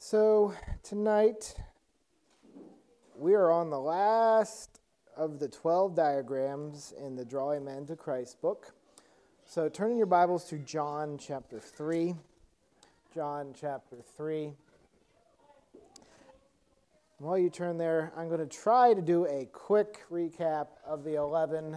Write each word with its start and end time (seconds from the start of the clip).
So, 0.00 0.54
tonight 0.84 1.56
we 3.16 3.34
are 3.34 3.50
on 3.50 3.68
the 3.68 3.80
last 3.80 4.78
of 5.16 5.40
the 5.40 5.48
12 5.48 5.96
diagrams 5.96 6.94
in 7.04 7.16
the 7.16 7.24
Drawing 7.24 7.64
Men 7.64 7.84
to 7.86 7.96
Christ 7.96 8.40
book. 8.40 8.72
So, 9.44 9.68
turn 9.68 9.90
in 9.90 9.96
your 9.96 10.06
Bibles 10.06 10.44
to 10.50 10.58
John 10.58 11.18
chapter 11.18 11.58
3. 11.58 12.14
John 13.12 13.52
chapter 13.60 13.96
3. 14.16 14.52
While 17.18 17.38
you 17.38 17.50
turn 17.50 17.76
there, 17.76 18.12
I'm 18.16 18.28
going 18.28 18.38
to 18.38 18.46
try 18.46 18.94
to 18.94 19.02
do 19.02 19.26
a 19.26 19.46
quick 19.46 20.04
recap 20.12 20.68
of 20.86 21.02
the 21.02 21.16
11 21.16 21.76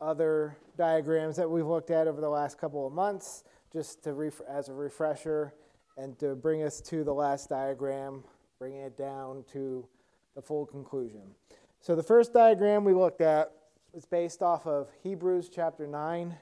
other 0.00 0.56
diagrams 0.76 1.36
that 1.36 1.48
we've 1.48 1.64
looked 1.64 1.92
at 1.92 2.08
over 2.08 2.20
the 2.20 2.28
last 2.28 2.58
couple 2.58 2.84
of 2.84 2.92
months, 2.92 3.44
just 3.72 4.02
to 4.02 4.14
ref- 4.14 4.42
as 4.48 4.68
a 4.68 4.74
refresher 4.74 5.54
and 5.96 6.18
to 6.18 6.34
bring 6.34 6.62
us 6.62 6.80
to 6.80 7.04
the 7.04 7.12
last 7.12 7.48
diagram, 7.48 8.24
bringing 8.58 8.80
it 8.80 8.96
down 8.96 9.44
to 9.52 9.86
the 10.34 10.42
full 10.42 10.66
conclusion. 10.66 11.22
So 11.80 11.94
the 11.94 12.02
first 12.02 12.32
diagram 12.32 12.84
we 12.84 12.94
looked 12.94 13.20
at 13.20 13.52
was 13.92 14.06
based 14.06 14.42
off 14.42 14.66
of 14.66 14.88
Hebrews 15.02 15.48
chapter 15.48 15.86
9, 15.86 16.34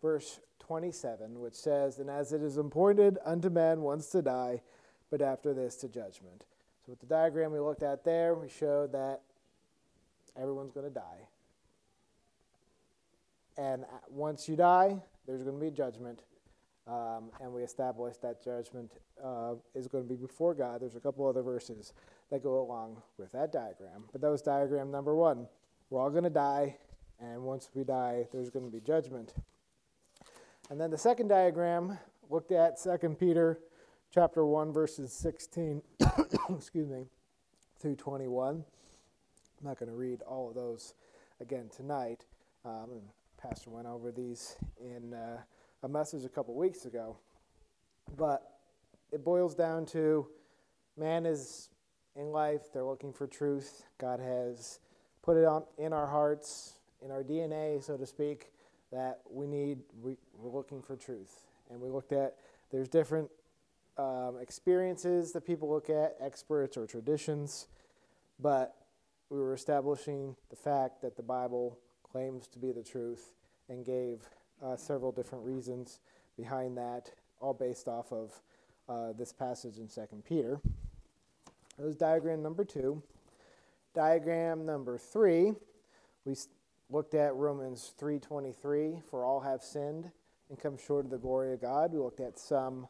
verse 0.00 0.40
27, 0.60 1.40
which 1.40 1.54
says, 1.54 1.98
And 1.98 2.08
as 2.08 2.32
it 2.32 2.42
is 2.42 2.56
appointed 2.56 3.18
unto 3.24 3.50
men 3.50 3.80
once 3.80 4.08
to 4.10 4.22
die, 4.22 4.62
but 5.10 5.20
after 5.20 5.52
this 5.52 5.76
to 5.76 5.88
judgment. 5.88 6.44
So 6.84 6.92
with 6.92 7.00
the 7.00 7.06
diagram 7.06 7.52
we 7.52 7.60
looked 7.60 7.82
at 7.82 8.04
there, 8.04 8.34
we 8.34 8.48
showed 8.48 8.92
that 8.92 9.22
everyone's 10.36 10.72
going 10.72 10.86
to 10.86 10.92
die. 10.92 11.28
And 13.56 13.84
uh, 13.84 13.86
once 14.08 14.48
you 14.48 14.56
die, 14.56 14.98
there's 15.26 15.42
going 15.42 15.58
to 15.58 15.64
be 15.64 15.70
judgment. 15.70 16.22
Um, 16.86 17.30
and 17.40 17.52
we 17.52 17.62
established 17.62 18.20
that 18.22 18.44
judgment 18.44 18.92
uh, 19.22 19.54
is 19.74 19.88
going 19.88 20.04
to 20.04 20.08
be 20.08 20.16
before 20.16 20.54
God. 20.54 20.82
There's 20.82 20.96
a 20.96 21.00
couple 21.00 21.26
other 21.26 21.42
verses 21.42 21.94
that 22.30 22.42
go 22.42 22.60
along 22.60 23.00
with 23.16 23.32
that 23.32 23.52
diagram. 23.52 24.04
But 24.12 24.20
that 24.20 24.30
was 24.30 24.42
diagram 24.42 24.90
number 24.90 25.14
one. 25.14 25.46
We're 25.88 26.00
all 26.00 26.10
going 26.10 26.24
to 26.24 26.30
die, 26.30 26.76
and 27.20 27.42
once 27.42 27.70
we 27.74 27.84
die, 27.84 28.26
there's 28.32 28.50
going 28.50 28.66
to 28.66 28.70
be 28.70 28.80
judgment. 28.80 29.34
And 30.70 30.80
then 30.80 30.90
the 30.90 30.98
second 30.98 31.28
diagram 31.28 31.98
looked 32.30 32.52
at 32.52 32.82
2 32.82 33.16
Peter 33.18 33.60
chapter 34.12 34.46
1 34.46 34.72
verses 34.72 35.12
16 35.12 35.82
excuse 36.50 36.88
me 36.88 37.04
through 37.78 37.96
21. 37.96 38.64
I'm 39.64 39.66
not 39.66 39.78
going 39.78 39.90
to 39.90 39.96
read 39.96 40.22
all 40.22 40.48
of 40.48 40.54
those 40.54 40.94
again 41.40 41.68
tonight. 41.74 42.24
Um, 42.64 43.02
Pastor 43.40 43.70
went 43.70 43.86
over 43.86 44.10
these 44.10 44.56
in 44.80 45.12
uh, 45.12 45.38
a 45.84 45.88
message 45.88 46.24
a 46.24 46.28
couple 46.30 46.54
weeks 46.54 46.86
ago. 46.86 47.18
But 48.16 48.54
it 49.12 49.22
boils 49.22 49.54
down 49.54 49.84
to 49.86 50.26
man 50.96 51.26
is 51.26 51.68
in 52.16 52.32
life, 52.32 52.72
they're 52.72 52.84
looking 52.84 53.12
for 53.12 53.26
truth. 53.26 53.84
God 53.98 54.18
has 54.18 54.80
put 55.22 55.36
it 55.36 55.44
on 55.44 55.64
in 55.76 55.92
our 55.92 56.06
hearts, 56.06 56.74
in 57.04 57.10
our 57.10 57.22
DNA, 57.22 57.84
so 57.84 57.98
to 57.98 58.06
speak, 58.06 58.52
that 58.92 59.20
we 59.30 59.46
need, 59.46 59.80
we, 60.00 60.16
we're 60.38 60.56
looking 60.56 60.80
for 60.80 60.96
truth. 60.96 61.44
And 61.70 61.80
we 61.80 61.90
looked 61.90 62.12
at, 62.12 62.36
there's 62.70 62.88
different 62.88 63.30
um, 63.98 64.38
experiences 64.40 65.32
that 65.32 65.44
people 65.44 65.70
look 65.70 65.90
at, 65.90 66.16
experts 66.18 66.78
or 66.78 66.86
traditions, 66.86 67.66
but 68.40 68.74
we 69.28 69.38
were 69.38 69.52
establishing 69.52 70.34
the 70.48 70.56
fact 70.56 71.02
that 71.02 71.16
the 71.16 71.22
Bible 71.22 71.78
claims 72.10 72.46
to 72.48 72.58
be 72.58 72.72
the 72.72 72.82
truth 72.82 73.34
and 73.68 73.84
gave 73.84 74.30
uh, 74.64 74.76
several 74.76 75.12
different 75.12 75.44
reasons 75.44 76.00
behind 76.36 76.76
that, 76.76 77.10
all 77.40 77.52
based 77.52 77.88
off 77.88 78.12
of 78.12 78.40
uh, 78.88 79.12
this 79.12 79.32
passage 79.32 79.78
in 79.78 79.88
2 79.88 80.00
Peter. 80.26 80.60
That 81.76 81.84
was 81.84 81.96
diagram 81.96 82.42
number 82.42 82.64
two. 82.64 83.02
Diagram 83.94 84.64
number 84.64 84.98
three, 84.98 85.52
we 86.24 86.34
looked 86.90 87.14
at 87.14 87.34
Romans 87.34 87.92
3.23, 88.00 89.02
for 89.04 89.24
all 89.24 89.40
have 89.40 89.62
sinned 89.62 90.10
and 90.48 90.58
come 90.58 90.76
short 90.76 91.04
of 91.04 91.10
the 91.10 91.18
glory 91.18 91.52
of 91.52 91.60
God. 91.60 91.92
We 91.92 91.98
looked 91.98 92.20
at 92.20 92.38
some 92.38 92.88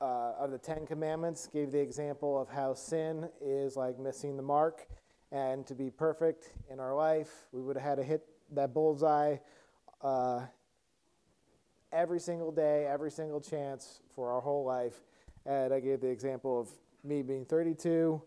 uh, 0.00 0.32
of 0.38 0.50
the 0.50 0.58
Ten 0.58 0.86
Commandments, 0.86 1.46
gave 1.46 1.72
the 1.72 1.80
example 1.80 2.40
of 2.40 2.48
how 2.48 2.74
sin 2.74 3.28
is 3.40 3.76
like 3.76 3.98
missing 3.98 4.36
the 4.36 4.42
mark, 4.42 4.86
and 5.32 5.66
to 5.66 5.74
be 5.74 5.90
perfect 5.90 6.52
in 6.70 6.80
our 6.80 6.94
life, 6.94 7.46
we 7.52 7.62
would 7.62 7.76
have 7.76 7.84
had 7.84 7.94
to 7.96 8.04
hit 8.04 8.26
that 8.52 8.74
bullseye 8.74 9.36
uh, 10.04 10.42
every 11.90 12.20
single 12.20 12.52
day, 12.52 12.86
every 12.86 13.10
single 13.10 13.40
chance 13.40 14.00
for 14.14 14.30
our 14.30 14.40
whole 14.40 14.64
life. 14.64 15.00
And 15.46 15.72
I 15.72 15.80
gave 15.80 16.00
the 16.00 16.08
example 16.08 16.60
of 16.60 16.68
me 17.02 17.22
being 17.22 17.44
32 17.44 18.22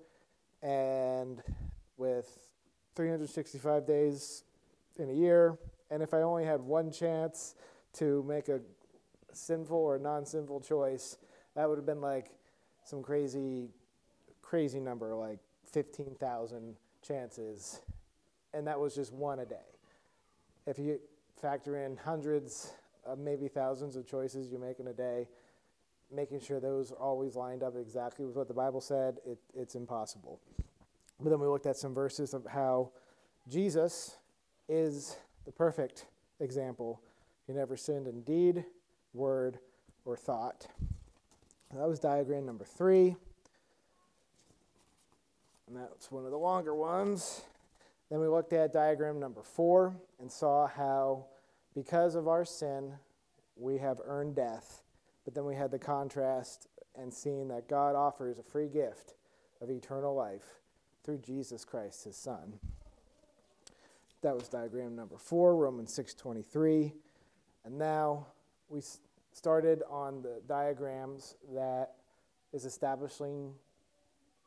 and 0.64 1.42
with 1.98 2.38
365 2.96 3.86
days 3.86 4.44
in 4.98 5.10
a 5.10 5.14
year. 5.14 5.58
And 5.92 6.02
if 6.02 6.14
I 6.14 6.22
only 6.22 6.46
had 6.46 6.60
one 6.62 6.92
chance 6.92 7.56
to 7.94 8.24
make 8.28 8.50
a 8.50 8.60
sinful 9.34 9.78
or 9.78 10.00
non 10.00 10.26
sinful 10.26 10.62
choice, 10.62 11.18
that 11.56 11.70
would 11.70 11.78
have 11.78 11.86
been 11.86 12.02
like 12.02 12.32
some 12.84 13.04
crazy, 13.04 13.70
crazy 14.42 14.80
number, 14.80 15.14
like 15.14 15.40
15,000 15.72 16.76
chances. 17.06 17.82
And 18.54 18.66
that 18.68 18.80
was 18.80 18.96
just 18.96 19.14
one 19.14 19.40
a 19.40 19.46
day. 19.46 19.56
If 20.66 20.80
you 20.80 21.00
factor 21.42 21.86
in 21.86 21.98
hundreds, 21.98 22.74
maybe 23.18 23.48
thousands 23.48 23.96
of 23.96 24.08
choices 24.08 24.52
you 24.52 24.60
make 24.60 24.80
in 24.80 24.88
a 24.88 24.94
day, 24.94 25.28
making 26.12 26.40
sure 26.40 26.60
those 26.60 26.92
are 26.92 26.98
always 26.98 27.36
lined 27.36 27.64
up 27.64 27.76
exactly 27.80 28.26
with 28.26 28.36
what 28.36 28.48
the 28.48 28.54
Bible 28.54 28.82
said, 28.82 29.18
it, 29.26 29.38
it's 29.54 29.76
impossible. 29.76 30.40
But 31.20 31.30
then 31.30 31.40
we 31.40 31.48
looked 31.48 31.66
at 31.66 31.76
some 31.76 31.94
verses 31.94 32.34
of 32.34 32.46
how 32.46 32.92
Jesus 33.50 34.18
is 34.70 35.18
the 35.46 35.52
perfect 35.52 36.06
example. 36.40 37.02
He 37.46 37.54
never 37.54 37.78
sinned 37.78 38.08
in 38.08 38.22
deed, 38.22 38.66
word, 39.14 39.60
or 40.06 40.16
thought. 40.16 40.68
That 41.74 41.88
was 41.88 42.00
diagram 42.00 42.46
number 42.46 42.66
three. 42.66 43.16
And 45.68 45.76
that's 45.76 46.12
one 46.12 46.26
of 46.26 46.32
the 46.32 46.38
longer 46.38 46.74
ones. 46.74 47.42
Then 48.10 48.20
we 48.20 48.28
looked 48.28 48.54
at 48.54 48.72
diagram 48.72 49.20
number 49.20 49.44
four 49.44 49.96
and 50.20 50.32
saw 50.32 50.68
how, 50.68 51.26
because 51.76 52.16
of 52.16 52.28
our 52.28 52.46
sin, 52.46 52.94
we 53.56 53.78
have 53.78 54.00
earned 54.04 54.36
death. 54.36 54.84
But 55.26 55.36
then 55.36 55.46
we 55.46 55.56
had 55.56 55.72
the 55.72 55.80
contrast 55.80 56.68
and 56.96 57.14
seeing 57.14 57.50
that 57.50 57.68
God 57.68 57.96
offers 57.96 58.40
a 58.40 58.44
free 58.44 58.70
gift 58.70 59.16
of 59.62 59.70
eternal 59.70 60.16
life 60.16 60.62
through 61.04 61.20
Jesus 61.20 61.66
Christ, 61.66 62.06
his 62.06 62.16
Son. 62.16 62.60
That 64.22 64.36
was 64.36 64.48
diagram 64.48 64.96
number 64.96 65.18
four, 65.18 65.56
Romans 65.56 65.98
6.23. 65.98 66.94
And 67.66 67.78
now 67.78 68.28
we 68.70 68.82
started 69.34 69.84
on 69.90 70.22
the 70.22 70.42
diagrams 70.48 71.36
that 71.54 71.92
is 72.54 72.66
establishing 72.66 73.54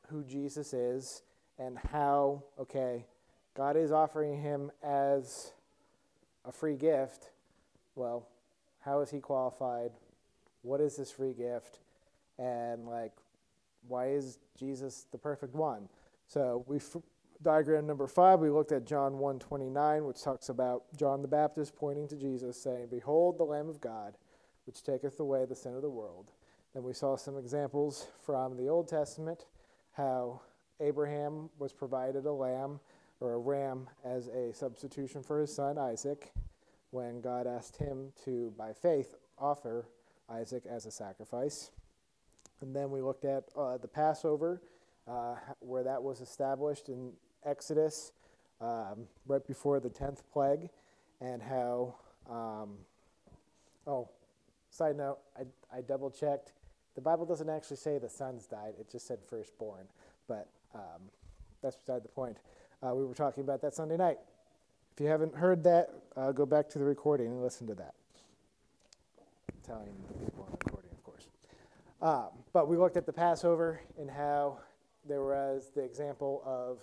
who 0.09 0.25
Jesus 0.25 0.73
is 0.73 1.23
and 1.59 1.79
how, 1.93 2.43
okay, 2.59 3.07
God 3.55 3.77
is 3.77 3.93
offering 3.93 4.41
him 4.41 4.71
as 4.83 5.53
a 6.45 6.53
free 6.53 6.77
gift. 6.77 7.31
Well, 7.95 8.27
how 8.81 9.01
is 9.01 9.11
he 9.11 9.21
qualified? 9.21 9.93
What 10.63 10.81
is 10.81 10.97
this 10.97 11.11
free 11.11 11.35
gift? 11.35 11.81
And 12.39 12.87
like, 12.87 13.13
why 13.89 14.09
is 14.09 14.39
Jesus 14.59 15.07
the 15.11 15.19
perfect 15.19 15.55
one? 15.55 15.89
So 16.27 16.65
we 16.67 16.81
diagram 17.43 17.87
number 17.87 18.07
five, 18.07 18.41
we 18.41 18.51
looked 18.51 18.73
at 18.73 18.85
John 18.85 19.15
1:29, 19.15 20.07
which 20.07 20.23
talks 20.23 20.49
about 20.49 20.85
John 20.97 21.23
the 21.23 21.29
Baptist 21.29 21.75
pointing 21.75 22.07
to 22.09 22.17
Jesus, 22.17 22.61
saying, 22.61 22.89
"Behold 22.89 23.39
the 23.39 23.45
Lamb 23.45 23.69
of 23.69 23.81
God, 23.81 24.17
which 24.67 24.83
taketh 24.83 25.19
away 25.21 25.45
the 25.45 25.55
sin 25.55 25.75
of 25.75 25.83
the 25.83 25.91
world." 25.91 26.33
Then 26.73 26.85
we 26.85 26.93
saw 26.93 27.17
some 27.17 27.37
examples 27.37 28.07
from 28.21 28.57
the 28.57 28.69
Old 28.69 28.89
Testament, 28.89 29.47
how 29.93 30.41
Abraham 30.79 31.51
was 31.59 31.73
provided 31.73 32.27
a 32.27 32.33
lamb 32.33 32.81
or 33.21 33.35
a 33.35 33.39
ram 33.39 33.89
as 34.05 34.29
a 34.29 34.53
substitution 34.53 35.23
for 35.23 35.41
his 35.41 35.55
son 35.55 35.79
Isaac 35.79 36.33
when 36.91 37.21
God 37.21 37.47
asked 37.47 37.77
him 37.77 38.13
to, 38.25 38.53
by 38.59 38.73
faith, 38.73 39.15
offer 39.39 39.87
Isaac 40.29 40.65
as 40.69 40.87
a 40.87 40.91
sacrifice. 40.91 41.71
And 42.61 42.75
then 42.75 42.91
we 42.91 43.01
looked 43.01 43.25
at 43.25 43.45
uh, 43.57 43.79
the 43.79 43.89
Passover, 43.89 44.61
uh, 45.07 45.37
where 45.61 45.85
that 45.85 46.03
was 46.03 46.21
established 46.21 46.89
in 46.89 47.13
Exodus 47.45 48.13
um, 48.61 49.07
right 49.27 49.47
before 49.47 49.81
the 49.81 49.89
10th 49.89 50.21
plague, 50.33 50.69
and 51.21 51.43
how, 51.43 51.95
um, 52.29 52.77
oh, 53.87 54.09
side 54.71 54.97
note, 54.97 55.19
I, 55.39 55.79
I 55.79 55.81
double 55.81 56.11
checked. 56.11 56.53
The 56.95 57.01
Bible 57.01 57.25
doesn't 57.25 57.49
actually 57.49 57.77
say 57.77 57.99
the 57.99 58.09
sons 58.09 58.47
died, 58.47 58.75
it 58.79 58.91
just 58.91 59.07
said 59.07 59.19
firstborn, 59.29 59.87
but 60.29 60.49
um, 60.75 61.03
that's 61.63 61.77
beside 61.77 62.03
the 62.03 62.09
point. 62.09 62.37
Uh, 62.83 62.95
we 62.95 63.05
were 63.05 63.15
talking 63.15 63.43
about 63.43 63.61
that 63.61 63.75
Sunday 63.75 63.99
night. 63.99 64.19
If 64.95 65.01
you 65.01 65.07
haven't 65.07 65.35
heard 65.35 65.63
that, 65.65 65.91
uh, 66.17 66.33
go 66.33 66.47
back 66.47 66.67
to 66.71 66.79
the 66.79 66.85
recording 66.85 67.27
and 67.27 67.43
listen 67.43 67.67
to 67.67 67.75
that. 67.75 67.95
I'm 69.53 69.61
telling 69.63 69.95
the 70.09 70.25
people 70.25 70.45
on 70.45 70.51
the 70.53 70.65
recording, 70.65 70.91
of 70.93 71.05
course. 71.05 71.27
Um, 72.01 72.29
but 72.55 72.69
we 72.69 72.79
looked 72.79 72.97
at 72.97 73.05
the 73.05 73.13
Passover 73.13 73.83
and 73.99 74.11
how 74.11 74.61
there 75.07 75.23
was 75.23 75.71
the 75.75 75.83
example 75.83 76.43
of 76.47 76.81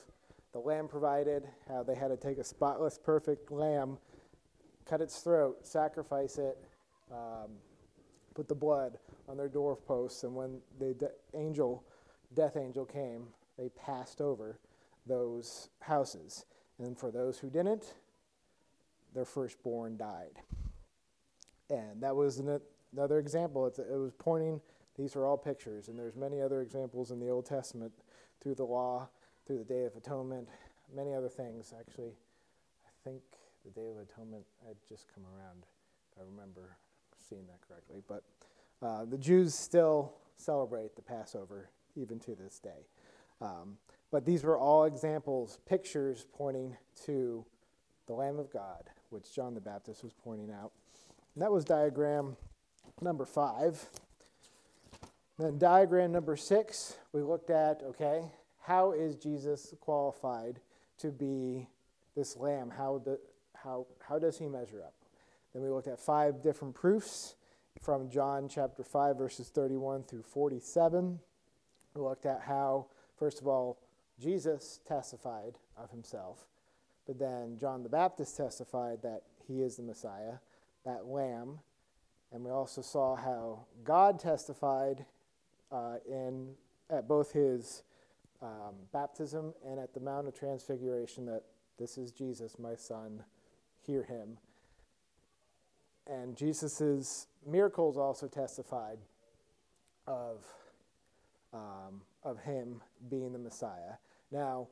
the 0.54 0.60
lamb 0.60 0.88
provided, 0.88 1.48
how 1.68 1.82
they 1.82 1.96
had 1.96 2.10
to 2.10 2.18
take 2.18 2.38
a 2.38 2.44
spotless, 2.44 3.00
perfect 3.00 3.52
lamb, 3.52 3.98
cut 4.86 5.02
its 5.02 5.20
throat, 5.22 5.66
sacrifice 5.66 6.38
it, 6.38 6.60
um, 7.12 7.50
put 8.36 8.48
the 8.48 8.56
blood 8.56 9.00
on 9.28 9.36
their 9.36 9.50
doorposts, 9.50 10.24
and 10.24 10.36
when 10.36 10.60
the 10.80 10.94
de- 10.94 11.10
angel, 11.34 11.84
death 12.36 12.56
angel 12.56 12.86
came, 12.86 13.26
they 13.58 13.70
passed 13.70 14.22
over 14.22 14.60
those 15.08 15.70
houses. 15.80 16.46
And 16.80 16.98
for 16.98 17.12
those 17.12 17.40
who 17.40 17.50
didn't, 17.50 17.94
their 19.14 19.26
firstborn 19.26 19.98
died. 19.98 20.40
And 21.70 22.02
that 22.02 22.16
was 22.16 22.38
an, 22.38 22.60
another 22.94 23.20
example. 23.20 23.66
It 23.66 23.78
was 23.90 24.14
pointing, 24.18 24.62
these 24.98 25.16
are 25.16 25.26
all 25.26 25.38
pictures, 25.38 25.88
and 25.88 25.98
there's 25.98 26.16
many 26.16 26.42
other 26.42 26.62
examples 26.62 27.12
in 27.12 27.20
the 27.20 27.30
Old 27.30 27.46
Testament 27.46 27.92
through 28.42 28.56
the 28.56 28.66
law, 28.66 29.10
through 29.46 29.58
the 29.58 29.64
Day 29.66 29.86
of 29.86 29.96
Atonement, 29.96 30.48
many 30.96 31.14
other 31.14 31.30
things. 31.30 31.74
Actually, 31.78 32.14
I 32.86 33.10
think 33.10 33.22
the 33.66 33.72
Day 33.72 33.90
of 33.90 33.98
Atonement 33.98 34.46
had 34.66 34.76
just 34.88 35.06
come 35.14 35.24
around, 35.26 35.66
if 36.12 36.22
I 36.22 36.26
remember 36.30 36.78
seeing 37.30 37.46
that 37.48 37.60
correctly. 37.68 38.02
But 38.08 38.24
uh, 38.82 39.06
the 39.06 39.18
Jews 39.18 39.54
still 39.54 40.14
celebrate 40.38 40.96
the 40.96 41.02
Passover 41.02 41.70
even 41.96 42.20
to 42.20 42.36
this 42.36 42.60
day. 42.60 42.86
Um, 43.42 43.78
but 44.12 44.26
these 44.26 44.44
were 44.44 44.58
all 44.58 44.86
examples, 44.86 45.60
pictures 45.68 46.26
pointing 46.34 46.78
to 47.06 47.46
the 48.08 48.14
Lamb 48.14 48.40
of 48.40 48.52
God, 48.52 48.90
which 49.10 49.34
John 49.34 49.54
the 49.54 49.62
Baptist 49.62 50.04
was 50.04 50.14
pointing 50.14 50.52
out. 50.52 50.72
And 51.36 51.44
that 51.44 51.52
was 51.52 51.66
diagram 51.66 52.38
number 53.02 53.26
five. 53.26 53.84
Then, 55.38 55.58
diagram 55.58 56.12
number 56.12 56.36
six, 56.36 56.98
we 57.12 57.22
looked 57.22 57.50
at 57.50 57.84
okay, 57.84 58.24
how 58.62 58.92
is 58.92 59.16
Jesus 59.16 59.74
qualified 59.80 60.60
to 61.00 61.12
be 61.12 61.68
this 62.16 62.36
lamb? 62.36 62.72
How, 62.76 63.02
do, 63.04 63.18
how, 63.54 63.86
how 64.08 64.20
does 64.20 64.38
he 64.38 64.48
measure 64.48 64.82
up? 64.84 64.94
Then 65.54 65.64
we 65.64 65.70
looked 65.70 65.88
at 65.88 66.00
five 66.00 66.42
different 66.42 66.76
proofs 66.76 67.36
from 67.82 68.10
John 68.10 68.50
chapter 68.50 68.84
5, 68.84 69.18
verses 69.18 69.50
31 69.50 70.04
through 70.04 70.24
47. 70.24 71.20
We 71.94 72.02
looked 72.02 72.26
at 72.26 72.42
how, 72.42 72.88
first 73.18 73.40
of 73.40 73.48
all, 73.48 73.78
Jesus 74.22 74.80
testified 74.88 75.58
of 75.78 75.92
himself, 75.92 76.46
but 77.06 77.20
then 77.20 77.58
John 77.60 77.84
the 77.84 77.90
Baptist 77.90 78.36
testified 78.36 79.02
that 79.04 79.24
he 79.48 79.62
is 79.62 79.78
the 79.78 79.84
Messiah, 79.84 80.36
that 80.86 81.06
lamb. 81.06 81.60
And 82.32 82.44
we 82.44 82.52
also 82.52 82.82
saw 82.82 83.16
how 83.16 83.66
God 83.84 84.20
testified 84.20 85.06
uh, 85.72 85.96
in, 86.08 86.50
at 86.90 87.08
both 87.08 87.32
his 87.32 87.84
um, 88.42 88.76
baptism 88.92 89.54
and 89.66 89.80
at 89.80 89.94
the 89.94 90.00
Mount 90.00 90.28
of 90.28 90.38
Transfiguration 90.38 91.26
that 91.28 91.44
this 91.78 91.98
is 91.98 92.12
Jesus, 92.12 92.58
my 92.60 92.76
son, 92.76 93.24
hear 93.86 94.04
him. 94.04 94.38
And 96.08 96.36
Jesus' 96.36 97.28
miracles 97.46 97.98
also 97.98 98.28
testified 98.28 98.98
of, 100.08 100.46
um, 101.54 102.02
of 102.24 102.40
him 102.40 102.82
being 103.10 103.34
the 103.34 103.40
Messiah. 103.40 103.96
Now, 104.32 104.68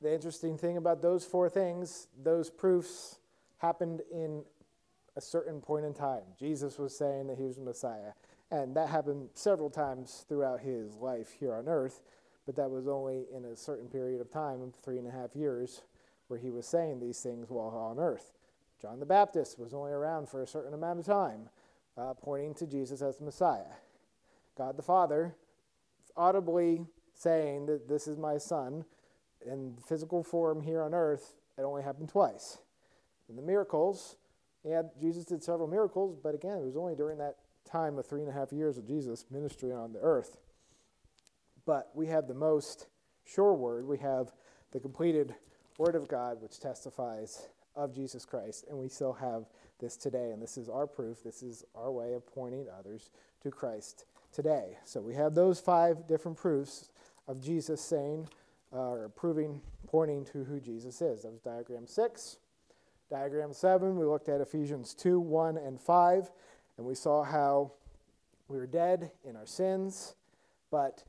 the 0.00 0.12
interesting 0.12 0.58
thing 0.58 0.76
about 0.76 1.02
those 1.02 1.24
four 1.24 1.48
things, 1.48 2.08
those 2.22 2.50
proofs 2.50 3.18
happened 3.58 4.02
in 4.10 4.42
a 5.16 5.20
certain 5.20 5.60
point 5.60 5.84
in 5.84 5.94
time. 5.94 6.22
Jesus 6.38 6.78
was 6.78 6.96
saying 6.96 7.28
that 7.28 7.38
he 7.38 7.44
was 7.44 7.56
the 7.56 7.62
Messiah. 7.62 8.12
And 8.50 8.76
that 8.76 8.88
happened 8.88 9.30
several 9.34 9.70
times 9.70 10.24
throughout 10.28 10.60
his 10.60 10.96
life 10.96 11.32
here 11.38 11.54
on 11.54 11.68
earth, 11.68 12.02
but 12.44 12.56
that 12.56 12.70
was 12.70 12.86
only 12.86 13.24
in 13.34 13.44
a 13.44 13.56
certain 13.56 13.88
period 13.88 14.20
of 14.20 14.30
time, 14.30 14.72
three 14.82 14.98
and 14.98 15.06
a 15.06 15.10
half 15.10 15.34
years, 15.34 15.82
where 16.28 16.38
he 16.38 16.50
was 16.50 16.66
saying 16.66 17.00
these 17.00 17.20
things 17.20 17.48
while 17.48 17.68
on 17.68 17.98
earth. 17.98 18.32
John 18.80 19.00
the 19.00 19.06
Baptist 19.06 19.58
was 19.58 19.72
only 19.72 19.92
around 19.92 20.28
for 20.28 20.42
a 20.42 20.46
certain 20.46 20.74
amount 20.74 20.98
of 20.98 21.06
time, 21.06 21.48
uh, 21.96 22.14
pointing 22.14 22.52
to 22.54 22.66
Jesus 22.66 23.00
as 23.00 23.16
the 23.16 23.24
Messiah. 23.24 23.76
God 24.56 24.76
the 24.76 24.82
Father, 24.82 25.34
audibly 26.16 26.84
saying 27.14 27.66
that 27.66 27.88
this 27.88 28.06
is 28.06 28.18
my 28.18 28.38
son, 28.38 28.84
in 29.46 29.76
physical 29.86 30.22
form 30.22 30.62
here 30.62 30.82
on 30.82 30.94
earth, 30.94 31.34
it 31.58 31.62
only 31.62 31.82
happened 31.82 32.08
twice. 32.08 32.58
In 33.28 33.36
the 33.36 33.42
miracles, 33.42 34.16
yeah, 34.64 34.82
Jesus 35.00 35.24
did 35.24 35.42
several 35.42 35.68
miracles, 35.68 36.16
but 36.22 36.34
again, 36.34 36.58
it 36.58 36.64
was 36.64 36.76
only 36.76 36.94
during 36.94 37.18
that 37.18 37.36
time 37.64 37.98
of 37.98 38.06
three 38.06 38.20
and 38.20 38.30
a 38.30 38.32
half 38.32 38.52
years 38.52 38.78
of 38.78 38.86
Jesus' 38.86 39.26
ministry 39.30 39.72
on 39.72 39.92
the 39.92 40.00
earth. 40.00 40.38
But 41.64 41.90
we 41.94 42.06
have 42.08 42.26
the 42.26 42.34
most 42.34 42.86
sure 43.24 43.54
word. 43.54 43.86
We 43.86 43.98
have 43.98 44.32
the 44.72 44.80
completed 44.80 45.34
Word 45.78 45.94
of 45.94 46.08
God, 46.08 46.40
which 46.40 46.60
testifies 46.60 47.48
of 47.74 47.94
Jesus 47.94 48.24
Christ. 48.24 48.66
And 48.68 48.78
we 48.78 48.88
still 48.88 49.12
have 49.14 49.46
this 49.80 49.96
today. 49.96 50.30
And 50.30 50.42
this 50.42 50.56
is 50.56 50.68
our 50.68 50.86
proof. 50.86 51.22
This 51.22 51.42
is 51.42 51.64
our 51.74 51.90
way 51.90 52.12
of 52.14 52.26
pointing 52.26 52.66
others 52.78 53.10
to 53.42 53.50
Christ 53.50 54.04
today. 54.32 54.76
So 54.84 55.00
we 55.00 55.14
have 55.14 55.34
those 55.34 55.60
five 55.60 56.06
different 56.06 56.36
proofs 56.36 56.90
of 57.32 57.40
Jesus 57.40 57.80
saying, 57.80 58.28
uh, 58.72 58.76
or 58.76 59.08
proving, 59.08 59.60
pointing 59.88 60.24
to 60.26 60.44
who 60.44 60.60
Jesus 60.60 61.00
is. 61.00 61.22
That 61.22 61.32
was 61.32 61.40
diagram 61.40 61.86
six. 61.86 62.36
Diagram 63.10 63.52
seven, 63.54 63.98
we 63.98 64.04
looked 64.04 64.28
at 64.28 64.40
Ephesians 64.40 64.94
2 64.94 65.18
1 65.18 65.56
and 65.56 65.80
5. 65.80 66.30
And 66.76 66.86
we 66.86 66.94
saw 66.94 67.24
how 67.24 67.72
we 68.48 68.58
were 68.58 68.66
dead 68.66 69.10
in 69.24 69.34
our 69.34 69.46
sins, 69.46 70.14
but 70.70 71.04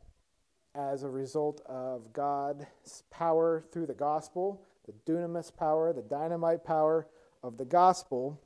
as 0.75 1.03
a 1.03 1.09
result 1.09 1.61
of 1.65 2.13
God's 2.13 3.03
power 3.11 3.63
through 3.71 3.87
the 3.87 3.93
gospel, 3.93 4.61
the 4.85 4.93
dunamis 5.11 5.55
power, 5.55 5.93
the 5.93 6.01
dynamite 6.01 6.63
power 6.63 7.07
of 7.43 7.57
the 7.57 7.65
gospel, 7.65 8.39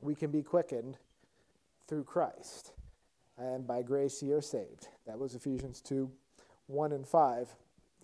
we 0.00 0.14
can 0.14 0.30
be 0.30 0.42
quickened 0.42 0.98
through 1.88 2.04
Christ. 2.04 2.72
And 3.36 3.66
by 3.66 3.82
grace 3.82 4.22
ye 4.22 4.32
are 4.32 4.40
saved. 4.40 4.88
That 5.06 5.18
was 5.18 5.34
Ephesians 5.34 5.80
2 5.80 6.10
1 6.66 6.92
and 6.92 7.06
5, 7.06 7.48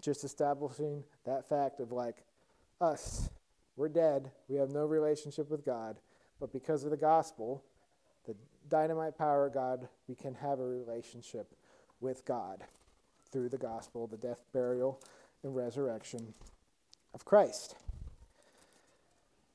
just 0.02 0.24
establishing 0.24 1.04
that 1.24 1.48
fact 1.48 1.80
of 1.80 1.92
like 1.92 2.24
us, 2.80 3.30
we're 3.76 3.88
dead, 3.88 4.30
we 4.48 4.56
have 4.56 4.70
no 4.70 4.84
relationship 4.84 5.50
with 5.50 5.64
God, 5.64 5.98
but 6.40 6.52
because 6.52 6.84
of 6.84 6.90
the 6.90 6.96
gospel, 6.96 7.64
the 8.26 8.34
dynamite 8.68 9.16
power 9.16 9.46
of 9.46 9.54
God, 9.54 9.88
we 10.06 10.14
can 10.14 10.34
have 10.34 10.60
a 10.60 10.66
relationship 10.66 11.54
with 12.00 12.24
God 12.24 12.64
through 13.30 13.48
the 13.48 13.58
gospel, 13.58 14.06
the 14.06 14.16
death, 14.16 14.44
burial, 14.52 15.00
and 15.42 15.54
resurrection 15.54 16.34
of 17.14 17.24
Christ. 17.24 17.76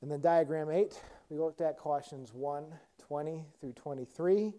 And 0.02 0.10
then 0.10 0.20
diagram 0.20 0.70
8, 0.70 1.00
we 1.30 1.38
looked 1.38 1.60
at 1.60 1.78
Colossians 1.78 2.32
1 2.32 2.66
20 3.06 3.44
through 3.60 3.72
23, 3.72 4.52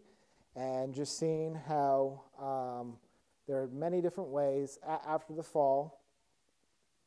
and 0.55 0.93
just 0.93 1.17
seeing 1.17 1.55
how 1.67 2.21
um, 2.39 2.97
there 3.47 3.61
are 3.61 3.67
many 3.67 4.01
different 4.01 4.29
ways 4.29 4.79
a- 4.83 5.07
after 5.07 5.33
the 5.33 5.43
fall, 5.43 6.01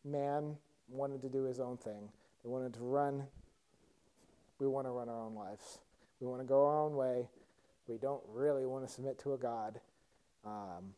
man 0.05 0.57
wanted 0.89 1.23
to 1.23 1.29
do 1.29 1.45
his 1.45 1.61
own 1.61 1.77
thing. 1.77 2.11
They 2.43 2.49
wanted 2.49 2.75
to 2.75 2.81
run, 2.81 3.27
we 4.59 4.67
want 4.67 4.87
to 4.87 4.91
run 4.91 5.09
our 5.09 5.21
own 5.21 5.35
lives. 5.35 5.79
We 6.21 6.27
want 6.27 6.41
to 6.41 6.47
go 6.47 6.67
our 6.67 6.81
own 6.81 6.97
way. 6.97 7.29
We 7.87 7.99
don't 7.99 8.23
really 8.29 8.67
want 8.67 8.87
to 8.87 8.93
submit 8.93 9.19
to 9.21 9.35
a 9.35 9.39
God. 9.39 9.81
Um, 10.45 10.95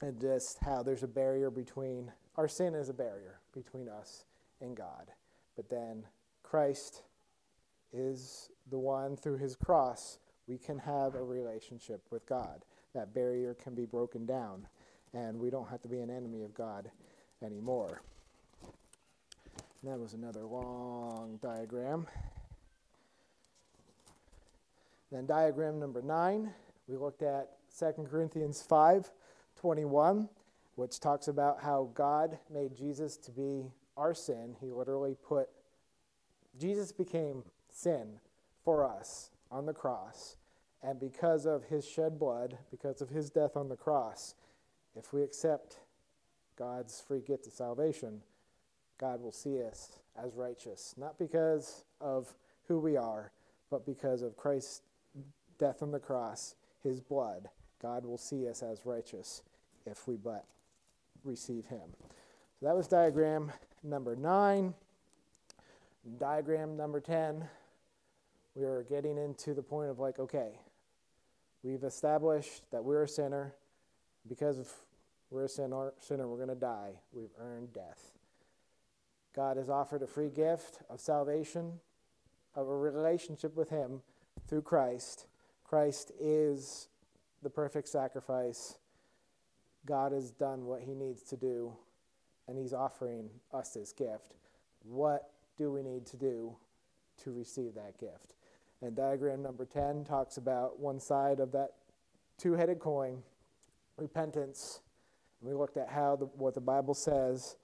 and 0.00 0.20
just 0.20 0.58
how 0.60 0.82
there's 0.82 1.02
a 1.02 1.08
barrier 1.08 1.50
between, 1.50 2.12
our 2.36 2.48
sin 2.48 2.74
is 2.74 2.88
a 2.88 2.94
barrier 2.94 3.40
between 3.54 3.88
us 3.88 4.24
and 4.60 4.76
God. 4.76 5.10
But 5.56 5.68
then 5.68 6.04
Christ 6.42 7.02
is 7.92 8.50
the 8.70 8.78
one 8.78 9.16
through 9.16 9.38
his 9.38 9.54
cross 9.54 10.18
we 10.48 10.58
can 10.58 10.78
have 10.78 11.14
a 11.14 11.22
relationship 11.22 12.02
with 12.10 12.26
God. 12.26 12.64
That 12.94 13.14
barrier 13.14 13.54
can 13.54 13.74
be 13.74 13.86
broken 13.86 14.26
down, 14.26 14.66
and 15.14 15.38
we 15.38 15.50
don't 15.50 15.68
have 15.68 15.80
to 15.82 15.88
be 15.88 16.00
an 16.00 16.10
enemy 16.10 16.42
of 16.42 16.54
God 16.54 16.90
anymore. 17.42 18.02
And 19.82 19.90
that 19.90 19.98
was 19.98 20.12
another 20.12 20.44
long 20.44 21.38
diagram. 21.42 22.06
Then 25.10 25.26
diagram 25.26 25.78
number 25.80 26.02
nine, 26.02 26.52
we 26.86 26.96
looked 26.96 27.22
at 27.22 27.50
2 27.78 28.06
Corinthians 28.10 28.62
5 28.62 29.10
21, 29.56 30.28
which 30.74 30.98
talks 31.00 31.28
about 31.28 31.62
how 31.62 31.90
God 31.94 32.38
made 32.52 32.74
Jesus 32.74 33.16
to 33.18 33.30
be 33.30 33.70
our 33.96 34.14
sin. 34.14 34.56
He 34.60 34.70
literally 34.70 35.16
put, 35.22 35.48
Jesus 36.58 36.92
became 36.92 37.44
sin 37.70 38.18
for 38.64 38.84
us 38.84 39.30
on 39.50 39.66
the 39.66 39.72
cross. 39.72 40.36
And 40.82 40.98
because 40.98 41.46
of 41.46 41.64
his 41.64 41.86
shed 41.86 42.18
blood, 42.18 42.58
because 42.70 43.00
of 43.00 43.08
his 43.08 43.30
death 43.30 43.56
on 43.56 43.68
the 43.68 43.76
cross, 43.76 44.34
if 44.96 45.12
we 45.12 45.22
accept 45.22 45.78
God's 46.56 47.00
free 47.00 47.20
gift 47.20 47.46
of 47.46 47.52
salvation, 47.52 48.22
God 48.98 49.20
will 49.20 49.32
see 49.32 49.62
us 49.62 50.00
as 50.22 50.34
righteous, 50.34 50.94
not 50.96 51.18
because 51.18 51.84
of 52.00 52.34
who 52.68 52.78
we 52.78 52.96
are, 52.96 53.30
but 53.70 53.86
because 53.86 54.22
of 54.22 54.36
Christ's 54.36 54.82
death 55.58 55.82
on 55.82 55.92
the 55.92 55.98
cross, 55.98 56.56
his 56.82 57.00
blood. 57.00 57.48
God 57.80 58.04
will 58.04 58.18
see 58.18 58.48
us 58.48 58.62
as 58.62 58.86
righteous 58.86 59.42
if 59.86 60.06
we 60.06 60.16
but 60.16 60.44
receive 61.24 61.66
Him. 61.66 61.90
So 62.60 62.66
that 62.66 62.76
was 62.76 62.86
diagram 62.86 63.52
number 63.82 64.14
nine. 64.14 64.74
Diagram 66.18 66.76
number 66.76 67.00
10, 67.00 67.44
we 68.56 68.64
are 68.64 68.84
getting 68.88 69.18
into 69.18 69.54
the 69.54 69.62
point 69.62 69.88
of 69.88 70.00
like, 70.00 70.18
okay, 70.18 70.58
we've 71.62 71.84
established 71.84 72.70
that 72.70 72.84
we're 72.84 73.04
a 73.04 73.08
sinner. 73.08 73.54
Because 74.28 74.72
we're 75.30 75.46
a 75.46 75.48
sinner, 75.48 75.94
sinner 75.98 76.28
we're 76.28 76.36
going 76.36 76.48
to 76.48 76.54
die. 76.54 76.92
We've 77.12 77.32
earned 77.38 77.72
death. 77.72 78.12
God 79.34 79.56
has 79.56 79.68
offered 79.68 80.02
a 80.02 80.06
free 80.06 80.28
gift 80.28 80.80
of 80.90 81.00
salvation, 81.00 81.80
of 82.54 82.68
a 82.68 82.76
relationship 82.76 83.56
with 83.56 83.70
Him 83.70 84.02
through 84.46 84.62
Christ. 84.62 85.26
Christ 85.64 86.12
is 86.20 86.88
the 87.42 87.50
perfect 87.50 87.88
sacrifice. 87.88 88.76
God 89.86 90.12
has 90.12 90.30
done 90.30 90.66
what 90.66 90.82
He 90.82 90.94
needs 90.94 91.22
to 91.24 91.36
do, 91.36 91.72
and 92.46 92.58
He's 92.58 92.74
offering 92.74 93.30
us 93.52 93.70
this 93.70 93.92
gift. 93.92 94.34
What 94.84 95.30
do 95.56 95.72
we 95.72 95.82
need 95.82 96.06
to 96.06 96.16
do 96.16 96.54
to 97.24 97.32
receive 97.32 97.74
that 97.74 97.98
gift? 97.98 98.34
And 98.82 98.96
diagram 98.96 99.42
number 99.42 99.64
10 99.64 100.04
talks 100.04 100.38
about 100.38 100.80
one 100.80 100.98
side 100.98 101.38
of 101.38 101.52
that 101.52 101.70
two 102.36 102.54
headed 102.54 102.80
coin, 102.80 103.22
repentance. 103.96 104.80
And 105.40 105.48
we 105.48 105.54
looked 105.56 105.76
at 105.76 105.88
how 105.88 106.16
the, 106.16 106.26
what 106.26 106.54
the 106.54 106.60
Bible 106.60 106.94
says 106.94 107.56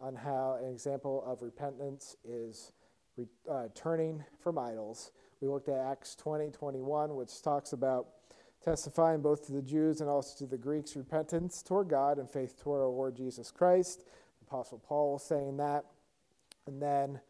on 0.00 0.16
how 0.16 0.58
an 0.60 0.68
example 0.68 1.22
of 1.24 1.42
repentance 1.42 2.16
is 2.24 2.72
re, 3.16 3.26
uh, 3.48 3.68
turning 3.76 4.24
from 4.40 4.58
idols. 4.58 5.12
We 5.40 5.46
looked 5.46 5.68
at 5.68 5.78
Acts 5.78 6.16
20 6.16 6.50
21, 6.50 7.14
which 7.14 7.40
talks 7.40 7.72
about 7.72 8.08
testifying 8.64 9.20
both 9.22 9.46
to 9.46 9.52
the 9.52 9.62
Jews 9.62 10.00
and 10.00 10.10
also 10.10 10.44
to 10.44 10.50
the 10.50 10.58
Greeks 10.58 10.96
repentance 10.96 11.62
toward 11.62 11.88
God 11.88 12.18
and 12.18 12.28
faith 12.28 12.60
toward 12.60 12.80
our 12.80 12.88
Lord 12.88 13.14
Jesus 13.14 13.52
Christ. 13.52 14.04
Apostle 14.42 14.78
Paul 14.78 15.20
saying 15.20 15.58
that. 15.58 15.84
And 16.66 16.82
then 16.82 17.20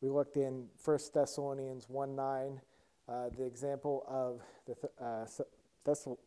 we 0.00 0.08
looked 0.08 0.36
in 0.36 0.68
1 0.82 0.98
Thessalonians 1.12 1.88
1 1.88 2.16
9, 2.16 2.60
uh, 3.08 3.28
the 3.36 3.44
example 3.44 4.04
of 4.08 4.40
the 4.66 5.04
uh, 5.04 5.26
Thessal- 5.86 6.18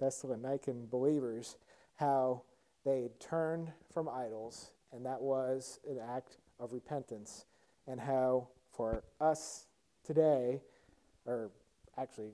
Thessalonican 0.00 0.90
believers, 0.90 1.56
how 1.96 2.42
they 2.84 3.10
turned 3.18 3.72
from 3.92 4.08
idols, 4.08 4.72
and 4.92 5.04
that 5.04 5.20
was 5.20 5.78
an 5.88 5.98
act 5.98 6.38
of 6.58 6.72
repentance, 6.72 7.44
and 7.86 8.00
how 8.00 8.48
for 8.70 9.02
us 9.20 9.66
today, 10.04 10.60
or 11.26 11.50
actually 11.98 12.30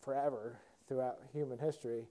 forever 0.00 0.58
throughout 0.86 1.18
human 1.32 1.58
history, 1.58 2.06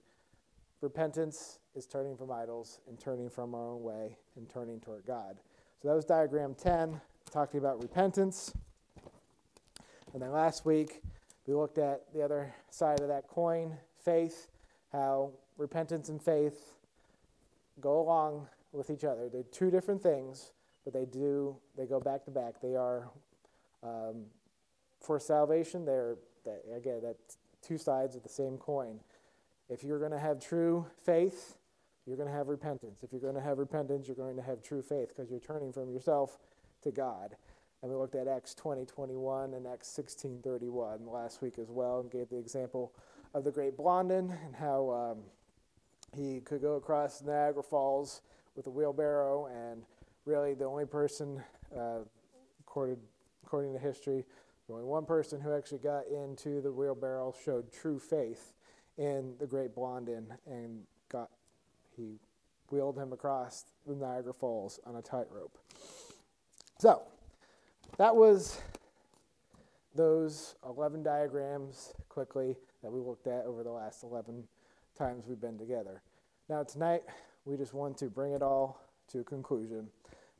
repentance 0.82 1.60
is 1.76 1.86
turning 1.86 2.16
from 2.16 2.32
idols 2.32 2.80
and 2.88 3.00
turning 3.00 3.30
from 3.30 3.56
our 3.56 3.68
own 3.68 3.84
way 3.84 4.18
and 4.36 4.50
turning 4.50 4.80
toward 4.80 5.06
God. 5.06 5.40
So 5.82 5.88
that 5.88 5.94
was 5.96 6.06
diagram 6.06 6.56
10 6.56 7.00
talking 7.32 7.60
about 7.60 7.82
repentance. 7.82 8.54
And 10.18 10.24
then 10.24 10.32
last 10.32 10.66
week, 10.66 11.04
we 11.46 11.54
looked 11.54 11.78
at 11.78 12.12
the 12.12 12.24
other 12.24 12.52
side 12.72 13.02
of 13.02 13.08
that 13.10 13.28
coin, 13.28 13.78
faith, 14.04 14.48
how 14.92 15.30
repentance 15.60 16.10
and 16.10 16.20
faith 16.20 16.74
go 17.80 18.00
along 18.00 18.48
with 18.72 18.90
each 18.90 19.04
other. 19.04 19.30
They're 19.30 19.44
two 19.44 19.70
different 19.70 20.02
things, 20.02 20.54
but 20.84 20.92
they 20.92 21.06
do, 21.06 21.56
they 21.78 21.86
go 21.86 22.00
back 22.00 22.26
to 22.26 22.32
back. 22.32 22.60
They 22.64 22.76
are, 22.76 23.12
um, 23.84 24.24
for 25.00 25.20
salvation, 25.20 25.86
they're, 25.86 26.16
they, 26.44 26.76
again, 26.76 27.02
that's 27.04 27.38
two 27.62 27.78
sides 27.78 28.16
of 28.16 28.24
the 28.24 28.30
same 28.30 28.58
coin. 28.58 29.00
If 29.70 29.84
you're 29.84 30.00
going 30.00 30.14
to 30.14 30.18
have 30.18 30.40
true 30.40 30.88
faith, 31.06 31.58
you're 32.08 32.18
going 32.18 32.28
to 32.28 32.34
have 32.34 32.48
repentance. 32.48 33.04
If 33.04 33.12
you're 33.12 33.22
going 33.22 33.36
to 33.36 33.42
have 33.42 33.60
repentance, 33.60 34.08
you're 34.08 34.16
going 34.16 34.38
to 34.38 34.42
have 34.42 34.64
true 34.64 34.82
faith 34.82 35.10
because 35.10 35.30
you're 35.30 35.40
turning 35.40 35.72
from 35.72 35.92
yourself 35.92 36.40
to 36.82 36.90
God. 36.90 37.36
And 37.82 37.92
we 37.92 37.98
looked 37.98 38.16
at 38.16 38.28
Acts 38.28 38.56
20, 38.56 38.86
21 38.86 39.54
and 39.54 39.68
Acts 39.68 39.88
16, 39.90 40.42
31 40.44 41.06
last 41.06 41.42
week 41.42 41.60
as 41.60 41.70
well 41.70 42.00
and 42.00 42.12
gave 42.12 42.30
the 42.30 42.38
example 42.38 42.94
of 43.34 43.44
the 43.44 43.52
great 43.52 43.78
Blondin 43.78 44.36
and 44.46 44.56
how 44.56 44.90
um, 44.90 45.20
he 46.16 46.40
could 46.42 46.62
go 46.62 46.76
across 46.76 47.22
Niagara 47.22 47.62
Falls 47.62 48.22
with 48.56 48.66
a 48.68 48.70
wheelbarrow 48.70 49.46
and 49.46 49.84
really 50.26 50.56
the 50.56 50.66
only 50.66 50.86
person, 50.86 51.44
uh, 51.78 52.00
according, 52.62 52.98
according 53.46 53.74
to 53.74 53.80
history, 53.80 54.26
the 54.68 54.74
only 54.74 54.86
one 54.86 55.06
person 55.06 55.40
who 55.40 55.56
actually 55.56 55.78
got 55.78 56.08
into 56.08 56.62
the 56.62 56.72
wheelbarrow 56.72 57.34
showed 57.46 57.72
true 57.72 58.00
faith 58.00 58.54
in 58.98 59.36
the 59.40 59.46
great 59.46 59.76
Blondin 59.76 60.34
and 60.48 60.82
got, 61.10 61.30
he 61.96 62.20
wheeled 62.70 62.98
him 62.98 63.14
across 63.14 63.66
the 63.86 63.96
Niagara 63.96 64.34
Falls 64.34 64.80
on 64.86 64.96
a 64.96 65.02
tightrope. 65.02 65.58
So, 66.80 67.04
that 67.98 68.16
was 68.16 68.60
those 69.96 70.56
11 70.66 71.04
diagrams 71.04 71.94
quickly 72.10 72.56
that 72.84 72.92
we 72.92 73.00
looked 73.00 73.28
at 73.28 73.46
over 73.46 73.64
the 73.64 73.72
last 73.72 74.04
11 74.04 74.44
times 74.98 75.26
we've 75.28 75.42
been 75.42 75.58
together. 75.58 76.02
Now, 76.50 76.64
tonight, 76.64 77.02
we 77.46 77.58
just 77.58 77.74
want 77.74 77.98
to 77.98 78.06
bring 78.06 78.34
it 78.34 78.42
all 78.42 78.82
to 79.12 79.20
a 79.20 79.24
conclusion. 79.24 79.88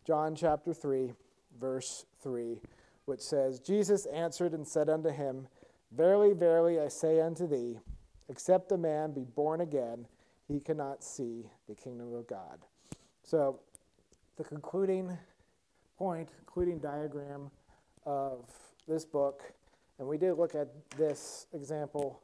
John 0.06 0.36
chapter 0.36 0.74
3, 0.74 1.14
verse 1.60 2.06
3, 2.22 2.60
which 3.06 3.22
says, 3.22 3.60
Jesus 3.60 4.06
answered 4.06 4.54
and 4.54 4.68
said 4.68 4.90
unto 4.90 5.10
him, 5.10 5.48
Verily, 5.92 6.34
verily, 6.34 6.80
I 6.80 6.90
say 6.90 7.22
unto 7.22 7.48
thee, 7.48 7.80
except 8.30 8.72
a 8.72 8.78
man 8.78 9.14
be 9.14 9.24
born 9.24 9.62
again, 9.62 10.06
he 10.48 10.60
cannot 10.60 11.04
see 11.04 11.50
the 11.68 11.76
kingdom 11.76 12.14
of 12.14 12.28
God. 12.28 12.60
So, 13.24 13.60
the 14.38 14.44
concluding 14.44 15.18
point, 15.98 16.30
including 16.40 16.80
diagram 16.80 17.50
of 18.06 18.46
this 18.88 19.06
book. 19.06 19.42
And 20.00 20.08
we 20.08 20.18
did 20.18 20.34
look 20.34 20.56
at 20.56 20.68
this 20.98 21.48
example 21.54 22.22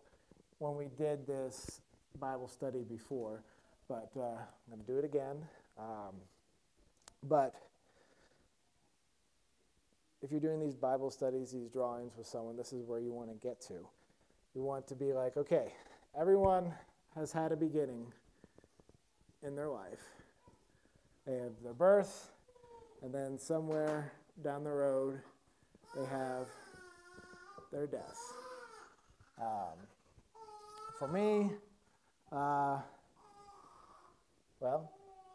when 0.60 0.76
we 0.76 0.88
did 0.98 1.26
this 1.26 1.82
Bible 2.20 2.48
study 2.48 2.84
before, 2.84 3.44
but 3.90 4.12
uh, 4.16 4.22
I'm 4.22 4.70
going 4.70 4.80
to 4.80 4.86
do 4.86 4.98
it 5.00 5.06
again. 5.06 5.38
Um, 5.78 6.16
but 7.28 7.56
if 10.22 10.32
you're 10.32 10.40
doing 10.40 10.60
these 10.60 10.76
Bible 10.76 11.10
studies, 11.10 11.52
these 11.52 11.70
drawings 11.70 12.14
with 12.18 12.28
someone, 12.28 12.56
this 12.56 12.72
is 12.72 12.86
where 12.86 13.00
you 13.00 13.12
want 13.12 13.30
to 13.30 13.48
get 13.48 13.60
to. 13.62 13.86
You 14.56 14.62
want 14.62 14.88
to 14.88 14.96
be 14.96 15.14
like, 15.14 15.36
okay, 15.36 15.74
everyone 16.20 16.72
has 17.16 17.32
had 17.32 17.52
a 17.52 17.56
beginning 17.56 18.06
in 19.42 19.56
their 19.56 19.70
life. 19.70 20.02
They 21.26 21.34
have 21.34 21.54
their 21.64 21.74
birth, 21.74 22.32
and 23.04 23.14
then 23.14 23.38
somewhere 23.38 24.14
down 24.44 24.64
the 24.64 24.72
road, 24.72 25.20
they 25.96 26.06
have 26.06 26.48
their 27.72 27.86
death. 27.86 28.18
Um, 29.40 29.78
for 30.98 31.08
me, 31.10 31.52
uh, 32.32 32.80
well, 34.60 34.92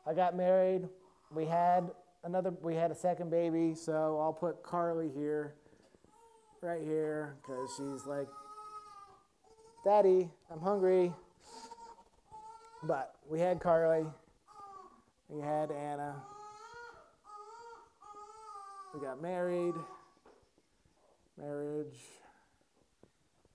I 0.07 0.15
got 0.15 0.35
married. 0.35 0.89
We 1.31 1.45
had 1.45 1.91
another. 2.25 2.51
We 2.63 2.75
had 2.75 2.91
a 2.91 2.95
second 2.95 3.31
baby, 3.31 3.75
so 3.75 4.19
I'll 4.19 4.33
put 4.33 4.63
Carly 4.63 5.11
here, 5.15 5.55
right 6.63 6.81
here, 6.83 7.37
because 7.43 7.69
she's 7.77 8.07
like, 8.07 8.29
"Daddy, 9.85 10.31
I'm 10.51 10.61
hungry." 10.61 11.13
But 12.85 13.17
we 13.29 13.41
had 13.41 13.61
Carly. 13.61 14.07
We 15.29 15.43
had 15.43 15.71
Anna. 15.71 16.15
We 18.95 19.01
got 19.01 19.21
married, 19.21 19.75
marriage, 21.37 21.99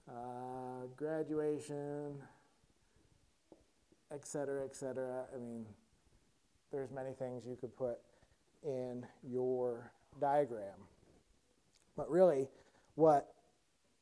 uh, 0.08 0.86
graduation, 0.96 2.14
etc., 4.14 4.64
etc. 4.64 5.24
I 5.34 5.40
mean, 5.40 5.66
there's 6.72 6.92
many 6.92 7.14
things 7.14 7.48
you 7.48 7.56
could 7.56 7.76
put 7.76 7.98
in 8.64 9.06
your 9.28 9.92
diagram. 10.22 10.78
But 11.98 12.12
really, 12.12 12.48
what 12.94 13.34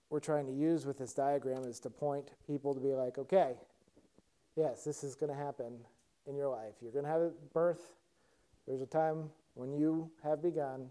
we're 0.09 0.19
trying 0.19 0.47
to 0.47 0.53
use 0.53 0.85
with 0.85 0.97
this 0.97 1.13
diagram 1.13 1.63
is 1.63 1.79
to 1.81 1.89
point 1.89 2.31
people 2.45 2.73
to 2.73 2.81
be 2.81 2.93
like, 2.93 3.17
okay, 3.17 3.55
yes, 4.57 4.83
this 4.83 5.03
is 5.03 5.15
going 5.15 5.31
to 5.31 5.38
happen 5.38 5.77
in 6.27 6.35
your 6.35 6.50
life. 6.50 6.73
You're 6.81 6.91
going 6.91 7.05
to 7.05 7.11
have 7.11 7.21
a 7.21 7.31
birth. 7.53 7.93
There's 8.67 8.81
a 8.81 8.85
time 8.85 9.29
when 9.53 9.71
you 9.71 10.11
have 10.23 10.41
begun 10.41 10.89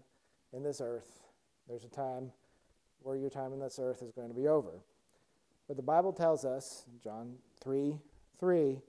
in 0.53 0.63
this 0.63 0.81
earth. 0.81 1.21
There's 1.67 1.83
a 1.83 1.89
time 1.89 2.31
where 3.01 3.15
your 3.15 3.29
time 3.29 3.53
in 3.53 3.59
this 3.59 3.79
earth 3.81 4.01
is 4.01 4.11
going 4.11 4.29
to 4.29 4.33
be 4.33 4.47
over. 4.47 4.81
But 5.67 5.77
the 5.77 5.83
Bible 5.83 6.13
tells 6.13 6.45
us, 6.45 6.85
John 7.03 7.35
3 7.63 7.95
3, 8.39 8.79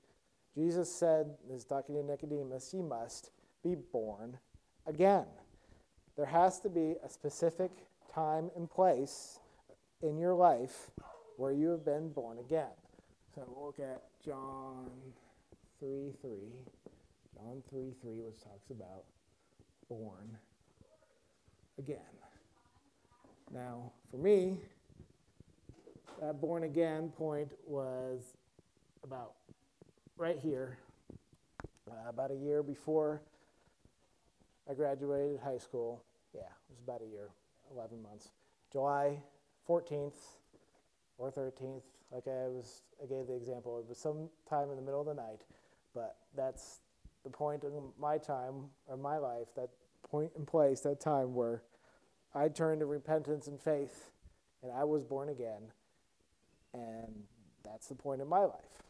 Jesus 0.55 0.93
said, 0.93 1.35
is 1.51 1.65
talking 1.65 1.95
to 1.95 2.03
Nicodemus, 2.03 2.73
you 2.75 2.83
must 2.83 3.31
be 3.63 3.75
born 3.75 4.39
again. 4.87 5.27
There 6.17 6.27
has 6.27 6.59
to 6.61 6.69
be 6.69 6.97
a 7.05 7.09
specific 7.09 7.71
time 8.15 8.51
and 8.57 8.71
place 8.71 9.39
in 10.03 10.19
your 10.19 10.35
life 10.35 10.91
where 11.37 11.53
you 11.53 11.69
have 11.69 11.85
been 11.85 12.11
born 12.11 12.39
again. 12.39 12.73
So 13.35 13.43
we'll 13.47 13.67
look 13.67 13.79
at 13.79 14.03
John 14.25 14.91
3 15.81 16.13
3. 16.21 16.31
John 17.35 17.63
3 17.71 17.93
3, 18.03 18.21
which 18.21 18.43
talks 18.43 18.71
about 18.71 19.05
born 19.89 20.37
again. 21.79 21.99
Now, 23.53 23.93
for 24.11 24.17
me, 24.17 24.59
that 26.21 26.41
born 26.41 26.65
again 26.65 27.11
point 27.11 27.53
was 27.67 28.37
about 29.05 29.33
right 30.17 30.39
here, 30.39 30.79
uh, 31.91 32.09
about 32.09 32.31
a 32.31 32.37
year 32.37 32.63
before 32.63 33.21
I 34.71 34.75
graduated 34.75 35.41
high 35.41 35.59
school. 35.59 36.05
Yeah, 36.35 36.41
it 36.41 36.71
was 36.71 36.81
about 36.83 37.03
a 37.03 37.11
year, 37.11 37.29
11 37.75 38.03
months. 38.03 38.31
July 38.73 39.19
14th 39.69 40.15
or 41.19 41.31
13th, 41.31 41.83
like 42.11 42.27
I 42.27 42.49
was, 42.49 42.83
I 43.03 43.07
gave 43.07 43.27
the 43.27 43.35
example. 43.35 43.79
It 43.79 43.89
was 43.89 43.99
sometime 43.99 44.71
in 44.71 44.77
the 44.77 44.83
middle 44.83 45.01
of 45.01 45.07
the 45.07 45.15
night, 45.15 45.43
but 45.95 46.17
that's 46.37 46.81
the 47.25 47.31
point 47.31 47.65
in 47.65 47.73
my 48.01 48.19
time 48.19 48.71
or 48.87 48.97
my 48.97 49.19
life, 49.19 49.49
that 49.57 49.69
point 50.03 50.33
in 50.37 50.47
place, 50.47 50.81
that 50.81 51.01
time 51.01 51.35
where 51.35 51.63
I 52.35 52.49
turned 52.49 52.81
to 52.81 52.87
repentance 52.87 53.47
and 53.47 53.61
faith, 53.61 54.11
and 54.63 54.73
I 54.73 54.85
was 54.85 55.05
born 55.05 55.29
again, 55.29 55.63
and 56.73 57.25
that's 57.65 57.89
the 57.89 57.95
point 57.95 58.21
in 58.21 58.29
my 58.29 58.41
life. 58.41 58.83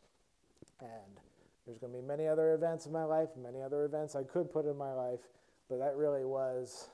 And 0.80 1.20
there's 1.66 1.78
going 1.78 1.92
to 1.92 1.98
be 1.98 2.04
many 2.04 2.26
other 2.26 2.54
events 2.54 2.86
in 2.86 2.92
my 2.92 3.04
life, 3.04 3.28
many 3.40 3.62
other 3.62 3.84
events 3.84 4.16
I 4.16 4.24
could 4.24 4.52
put 4.52 4.66
in 4.66 4.76
my 4.76 4.92
life, 4.92 5.20
but 5.68 5.78
that 5.78 5.96
really 5.96 6.24
was 6.24 6.88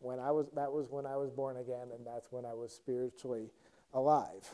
when 0.00 0.20
I 0.20 0.30
was 0.30 0.46
that 0.54 0.72
was 0.72 0.86
when 0.90 1.06
I 1.06 1.16
was 1.16 1.30
born 1.30 1.56
again 1.56 1.88
and 1.94 2.06
that's 2.06 2.30
when 2.30 2.44
I 2.44 2.54
was 2.54 2.72
spiritually 2.72 3.50
alive. 3.94 4.48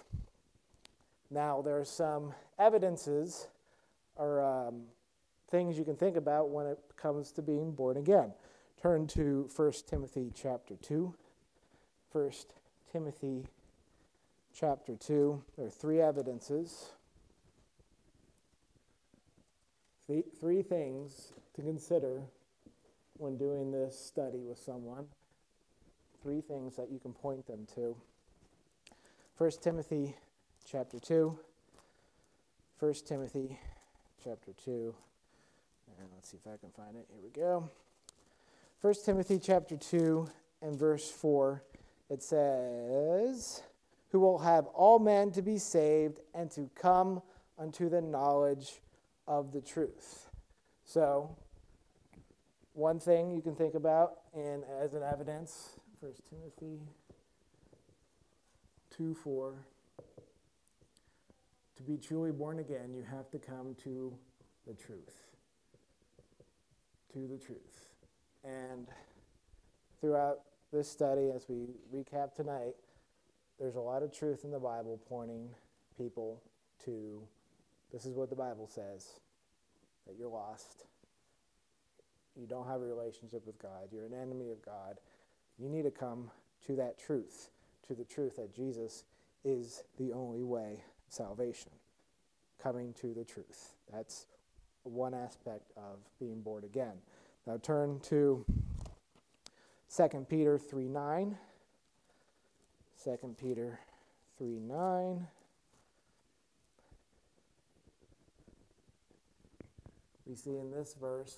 Now 1.30 1.62
there 1.62 1.78
are 1.78 1.84
some 1.84 2.34
evidences 2.58 3.48
or 4.16 4.42
um, 4.42 4.82
things 5.50 5.78
you 5.78 5.84
can 5.84 5.96
think 5.96 6.16
about 6.16 6.50
when 6.50 6.66
it 6.66 6.78
comes 6.96 7.32
to 7.32 7.42
being 7.42 7.72
born 7.72 7.96
again. 7.96 8.32
Turn 8.80 9.06
to 9.08 9.48
1 9.54 9.72
Timothy 9.88 10.30
chapter 10.34 10.74
2. 10.76 11.14
1 12.12 12.30
Timothy 12.92 13.46
chapter 14.54 14.94
2. 14.94 15.42
There 15.56 15.66
are 15.66 15.70
three 15.70 16.00
evidences. 16.00 16.90
Three, 20.06 20.22
three 20.38 20.62
things 20.62 21.32
to 21.54 21.62
consider 21.62 22.22
when 23.16 23.36
doing 23.36 23.70
this 23.70 23.98
study 23.98 24.44
with 24.44 24.58
someone. 24.58 25.06
Three 26.22 26.40
things 26.40 26.76
that 26.76 26.90
you 26.90 26.98
can 26.98 27.12
point 27.12 27.46
them 27.46 27.66
to. 27.74 27.96
1 29.38 29.50
Timothy 29.62 30.14
chapter 30.70 30.98
2. 30.98 31.38
1 32.80 32.94
Timothy 33.06 33.58
chapter 34.22 34.52
2. 34.64 34.94
And 35.98 36.08
let's 36.14 36.30
see 36.30 36.36
if 36.36 36.46
I 36.46 36.56
can 36.56 36.70
find 36.70 36.96
it. 36.96 37.06
Here 37.10 37.20
we 37.22 37.30
go. 37.30 37.70
1 38.80 38.94
Timothy 39.04 39.38
chapter 39.38 39.76
2 39.76 40.28
and 40.62 40.78
verse 40.78 41.10
4. 41.10 41.62
It 42.10 42.22
says, 42.22 43.62
Who 44.10 44.20
will 44.20 44.38
have 44.38 44.66
all 44.66 44.98
men 44.98 45.30
to 45.32 45.42
be 45.42 45.58
saved 45.58 46.20
and 46.34 46.50
to 46.52 46.70
come 46.74 47.22
unto 47.58 47.88
the 47.88 48.00
knowledge 48.00 48.80
of 49.26 49.52
the 49.52 49.60
truth. 49.60 50.28
So, 50.84 51.36
one 52.72 52.98
thing 52.98 53.30
you 53.30 53.40
can 53.40 53.54
think 53.54 53.74
about 53.74 54.18
and 54.34 54.64
as 54.82 54.94
an 54.94 55.02
evidence, 55.02 55.78
1 56.00 56.12
Timothy 56.28 56.80
2 58.96 59.14
4. 59.14 59.54
To 61.76 61.82
be 61.82 61.96
truly 61.96 62.30
born 62.30 62.60
again, 62.60 62.94
you 62.94 63.02
have 63.02 63.30
to 63.30 63.38
come 63.38 63.74
to 63.82 64.16
the 64.66 64.74
truth. 64.74 65.24
To 67.14 67.28
the 67.28 67.38
truth. 67.38 67.90
And 68.44 68.88
throughout 70.00 70.40
this 70.72 70.88
study, 70.88 71.31
as 71.35 71.46
we 71.48 71.68
recap 71.94 72.35
tonight, 72.35 72.74
there's 73.61 73.77
a 73.77 73.81
lot 73.81 74.03
of 74.03 74.12
truth 74.12 74.42
in 74.42 74.50
the 74.50 74.59
Bible 74.59 75.00
pointing 75.09 75.48
people 75.96 76.42
to 76.85 77.22
this 77.92 78.05
is 78.05 78.16
what 78.16 78.31
the 78.31 78.35
Bible 78.35 78.66
says 78.66 79.20
that 80.09 80.16
you're 80.18 80.29
lost. 80.29 80.87
You 82.35 82.48
don't 82.48 82.66
have 82.66 82.81
a 82.81 82.85
relationship 82.85 83.46
with 83.46 83.62
God. 83.62 83.90
You're 83.92 84.07
an 84.07 84.14
enemy 84.14 84.50
of 84.50 84.61
God. 84.64 84.98
You 85.57 85.68
need 85.68 85.83
to 85.83 85.92
come 85.92 86.33
to 86.66 86.74
that 86.74 86.98
truth, 86.98 87.50
to 87.87 87.94
the 87.94 88.05
truth 88.05 88.35
that 88.37 88.53
Jesus 88.53 89.05
is 89.44 89.85
the 90.00 90.12
only 90.12 90.42
way 90.42 90.83
salvation. 91.09 91.70
Coming 92.61 92.92
to 92.94 93.14
the 93.14 93.24
truth. 93.24 93.74
That's 93.92 94.27
one 94.85 95.14
aspect 95.14 95.73
of 95.77 95.99
being 96.20 96.40
born 96.40 96.64
again. 96.64 96.94
Now 97.47 97.59
turn 97.62 98.01
to 98.05 98.44
2 99.94 100.27
Peter 100.29 100.59
3 100.59 100.88
9. 100.88 101.37
2 103.03 103.37
Peter 103.38 103.81
3 104.38 104.61
9. 104.61 105.27
We 110.27 110.35
see 110.35 110.57
in 110.57 110.70
this 110.70 110.94
verse 110.99 111.37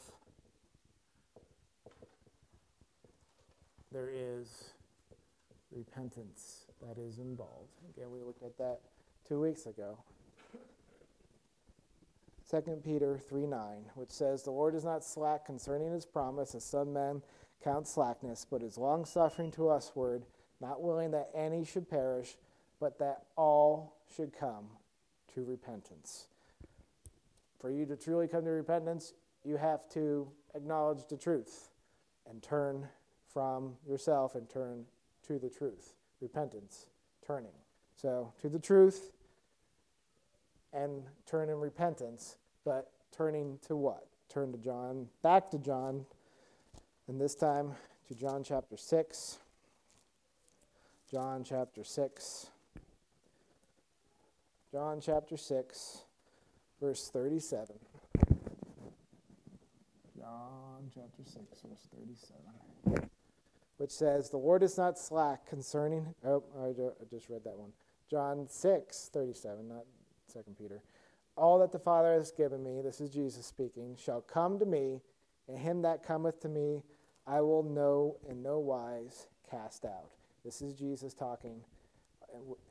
there 3.92 4.10
is 4.12 4.70
repentance 5.72 6.66
that 6.80 6.98
is 7.00 7.18
involved. 7.18 7.72
Again, 7.90 8.10
we 8.10 8.22
looked 8.22 8.42
at 8.42 8.56
that 8.58 8.80
two 9.26 9.40
weeks 9.40 9.66
ago. 9.66 9.98
2 12.50 12.80
Peter 12.84 13.18
3 13.18 13.46
9, 13.46 13.60
which 13.94 14.10
says, 14.10 14.42
The 14.42 14.50
Lord 14.50 14.74
is 14.74 14.84
not 14.84 15.04
slack 15.04 15.44
concerning 15.44 15.92
his 15.92 16.06
promise, 16.06 16.54
as 16.54 16.64
some 16.64 16.92
men 16.92 17.22
count 17.62 17.88
slackness, 17.88 18.46
but 18.48 18.62
is 18.62 18.78
longsuffering 18.78 19.50
to 19.52 19.66
usward, 19.66 20.24
not 20.60 20.82
willing 20.82 21.10
that 21.10 21.30
any 21.34 21.64
should 21.64 21.90
perish, 21.90 22.36
but 22.78 22.98
that 22.98 23.24
all 23.36 23.96
should 24.14 24.32
come 24.32 24.66
to 25.34 25.44
repentance. 25.44 26.26
For 27.60 27.70
you 27.70 27.84
to 27.86 27.96
truly 27.96 28.28
come 28.28 28.44
to 28.44 28.50
repentance, 28.50 29.14
you 29.44 29.56
have 29.56 29.88
to 29.90 30.28
acknowledge 30.54 31.06
the 31.08 31.16
truth 31.16 31.70
and 32.28 32.42
turn 32.42 32.86
from 33.32 33.74
yourself 33.88 34.34
and 34.34 34.48
turn 34.48 34.84
to 35.26 35.38
the 35.38 35.50
truth. 35.50 35.94
Repentance, 36.20 36.86
turning. 37.26 37.52
So, 37.94 38.32
to 38.40 38.48
the 38.48 38.58
truth 38.58 39.10
and 40.76 41.02
turn 41.26 41.48
in 41.48 41.58
repentance, 41.58 42.36
but 42.64 42.90
turning 43.16 43.58
to 43.66 43.74
what? 43.76 44.06
Turn 44.28 44.52
to 44.52 44.58
John, 44.58 45.06
back 45.22 45.50
to 45.50 45.58
John, 45.58 46.04
and 47.08 47.20
this 47.20 47.34
time 47.34 47.72
to 48.08 48.14
John 48.14 48.44
chapter 48.44 48.76
6. 48.76 49.38
John 51.10 51.42
chapter 51.42 51.82
6. 51.82 52.46
John 54.70 55.00
chapter 55.00 55.36
6 55.36 56.02
verse 56.80 57.10
37. 57.12 57.76
John 60.18 60.90
chapter 60.94 61.22
6, 61.24 61.36
verse 61.68 61.88
37. 62.84 63.08
Which 63.78 63.90
says, 63.90 64.30
The 64.30 64.36
Lord 64.36 64.62
is 64.62 64.76
not 64.76 64.98
slack 64.98 65.46
concerning. 65.46 66.14
Oh, 66.24 66.42
I 66.58 66.72
just 67.10 67.28
read 67.28 67.44
that 67.44 67.56
one. 67.56 67.72
John 68.10 68.46
6, 68.48 69.10
37, 69.12 69.68
not 69.68 69.84
2 70.32 70.40
Peter. 70.58 70.82
All 71.36 71.58
that 71.58 71.72
the 71.72 71.78
Father 71.78 72.14
has 72.14 72.30
given 72.30 72.62
me, 72.62 72.80
this 72.82 73.00
is 73.00 73.10
Jesus 73.10 73.46
speaking, 73.46 73.96
shall 74.02 74.22
come 74.22 74.58
to 74.58 74.66
me, 74.66 75.00
and 75.48 75.58
him 75.58 75.82
that 75.82 76.02
cometh 76.02 76.40
to 76.40 76.48
me 76.48 76.82
I 77.26 77.40
will 77.40 77.64
know 77.64 78.18
in 78.28 78.42
no 78.42 78.58
wise 78.60 79.26
cast 79.50 79.84
out. 79.84 80.10
This 80.44 80.62
is 80.62 80.74
Jesus 80.74 81.12
talking. 81.12 81.60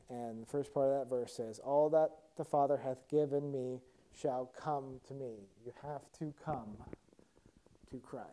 And 0.08 0.42
the 0.42 0.46
first 0.46 0.72
part 0.72 0.88
of 0.88 0.98
that 0.98 1.14
verse 1.14 1.32
says, 1.32 1.58
All 1.58 1.90
that 1.90 2.10
the 2.36 2.44
Father 2.44 2.78
hath 2.78 3.06
given 3.08 3.52
me 3.52 3.80
shall 4.18 4.50
come 4.58 5.00
to 5.08 5.14
me. 5.14 5.48
You 5.64 5.72
have 5.82 6.10
to 6.20 6.32
come 6.42 6.76
to 7.90 7.98
Christ. 7.98 8.30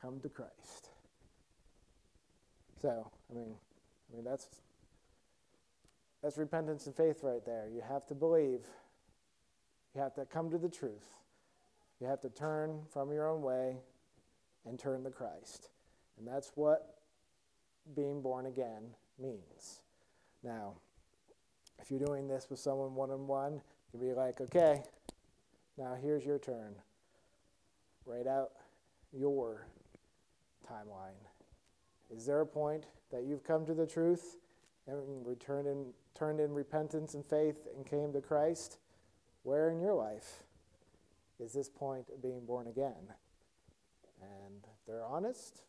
Come 0.00 0.20
to 0.20 0.28
Christ. 0.28 0.90
So, 2.80 3.10
I 3.30 3.34
mean, 3.34 3.54
I 4.12 4.16
mean 4.16 4.24
that's 4.24 4.46
that's 6.24 6.38
repentance 6.38 6.86
and 6.86 6.96
faith 6.96 7.18
right 7.22 7.44
there. 7.44 7.68
You 7.70 7.82
have 7.86 8.06
to 8.06 8.14
believe. 8.14 8.60
You 9.94 10.00
have 10.00 10.14
to 10.14 10.24
come 10.24 10.50
to 10.50 10.56
the 10.56 10.70
truth. 10.70 11.06
You 12.00 12.06
have 12.06 12.22
to 12.22 12.30
turn 12.30 12.80
from 12.90 13.12
your 13.12 13.28
own 13.28 13.42
way 13.42 13.76
and 14.64 14.78
turn 14.78 15.04
to 15.04 15.10
Christ. 15.10 15.68
And 16.18 16.26
that's 16.26 16.50
what 16.54 16.96
being 17.94 18.22
born 18.22 18.46
again 18.46 18.84
means. 19.18 19.82
Now, 20.42 20.72
if 21.78 21.90
you're 21.90 22.00
doing 22.00 22.26
this 22.26 22.46
with 22.48 22.58
someone 22.58 22.94
one 22.94 23.10
on 23.10 23.26
one, 23.26 23.60
you 23.92 23.98
can 23.98 24.00
be 24.00 24.14
like, 24.14 24.40
okay, 24.40 24.82
now 25.76 25.94
here's 26.00 26.24
your 26.24 26.38
turn. 26.38 26.74
Write 28.06 28.26
out 28.26 28.52
your 29.12 29.66
timeline. 30.66 31.20
Is 32.10 32.24
there 32.24 32.40
a 32.40 32.46
point 32.46 32.86
that 33.12 33.24
you've 33.24 33.44
come 33.44 33.66
to 33.66 33.74
the 33.74 33.86
truth 33.86 34.36
and 34.86 35.26
returned 35.26 35.66
in, 35.66 35.86
turned 36.14 36.40
in 36.40 36.52
repentance 36.52 37.14
and 37.14 37.24
faith 37.24 37.66
and 37.76 37.86
came 37.86 38.12
to 38.12 38.20
Christ, 38.20 38.78
where 39.42 39.70
in 39.70 39.80
your 39.80 39.94
life 39.94 40.44
is 41.40 41.52
this 41.52 41.68
point 41.68 42.06
of 42.12 42.22
being 42.22 42.44
born 42.44 42.66
again? 42.66 43.12
And 44.20 44.66
they're 44.86 45.04
honest 45.04 45.62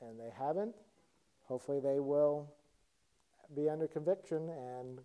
and 0.00 0.18
they 0.18 0.30
haven't. 0.38 0.74
Hopefully, 1.44 1.80
they 1.80 2.00
will 2.00 2.52
be 3.54 3.68
under 3.68 3.86
conviction 3.86 4.48
and 4.48 5.00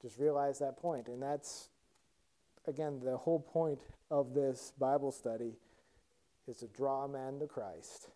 just 0.00 0.18
realize 0.18 0.58
that 0.58 0.76
point. 0.76 1.08
And 1.08 1.22
that's, 1.22 1.68
again, 2.66 3.00
the 3.02 3.16
whole 3.16 3.40
point 3.40 3.80
of 4.10 4.34
this 4.34 4.72
Bible 4.78 5.12
study 5.12 5.54
is 6.46 6.56
to 6.58 6.66
draw 6.66 7.06
men 7.06 7.38
to 7.40 7.46
Christ. 7.46 8.08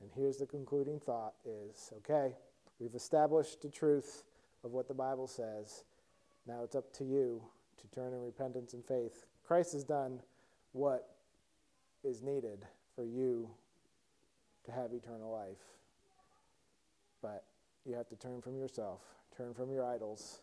And 0.00 0.10
here's 0.14 0.38
the 0.38 0.46
concluding 0.46 1.00
thought 1.00 1.34
is, 1.46 1.92
okay, 1.98 2.34
we've 2.78 2.94
established 2.94 3.62
the 3.62 3.68
truth 3.68 4.24
of 4.64 4.72
what 4.72 4.88
the 4.88 4.94
Bible 4.94 5.26
says. 5.26 5.84
Now 6.46 6.62
it's 6.64 6.74
up 6.74 6.92
to 6.94 7.04
you 7.04 7.42
to 7.80 7.88
turn 7.88 8.12
in 8.12 8.22
repentance 8.22 8.74
and 8.74 8.84
faith. 8.84 9.26
Christ 9.46 9.72
has 9.72 9.84
done 9.84 10.20
what 10.72 11.16
is 12.04 12.22
needed 12.22 12.66
for 12.94 13.04
you 13.04 13.50
to 14.64 14.72
have 14.72 14.92
eternal 14.92 15.32
life. 15.32 15.62
But 17.20 17.44
you 17.84 17.94
have 17.94 18.08
to 18.08 18.16
turn 18.16 18.40
from 18.40 18.56
yourself, 18.56 19.00
turn 19.36 19.54
from 19.54 19.70
your 19.70 19.84
idols, 19.84 20.40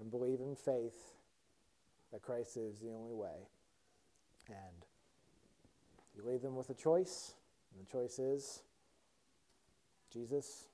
and 0.00 0.10
believe 0.10 0.40
in 0.40 0.54
faith 0.54 1.14
that 2.12 2.22
Christ 2.22 2.56
is 2.56 2.78
the 2.80 2.90
only 2.90 3.12
way. 3.12 3.48
And 4.48 4.86
you 6.16 6.22
leave 6.24 6.42
them 6.42 6.56
with 6.56 6.70
a 6.70 6.74
choice, 6.74 7.34
and 7.72 7.84
the 7.84 7.90
choice 7.90 8.18
is 8.18 8.62
Jesus 10.12 10.66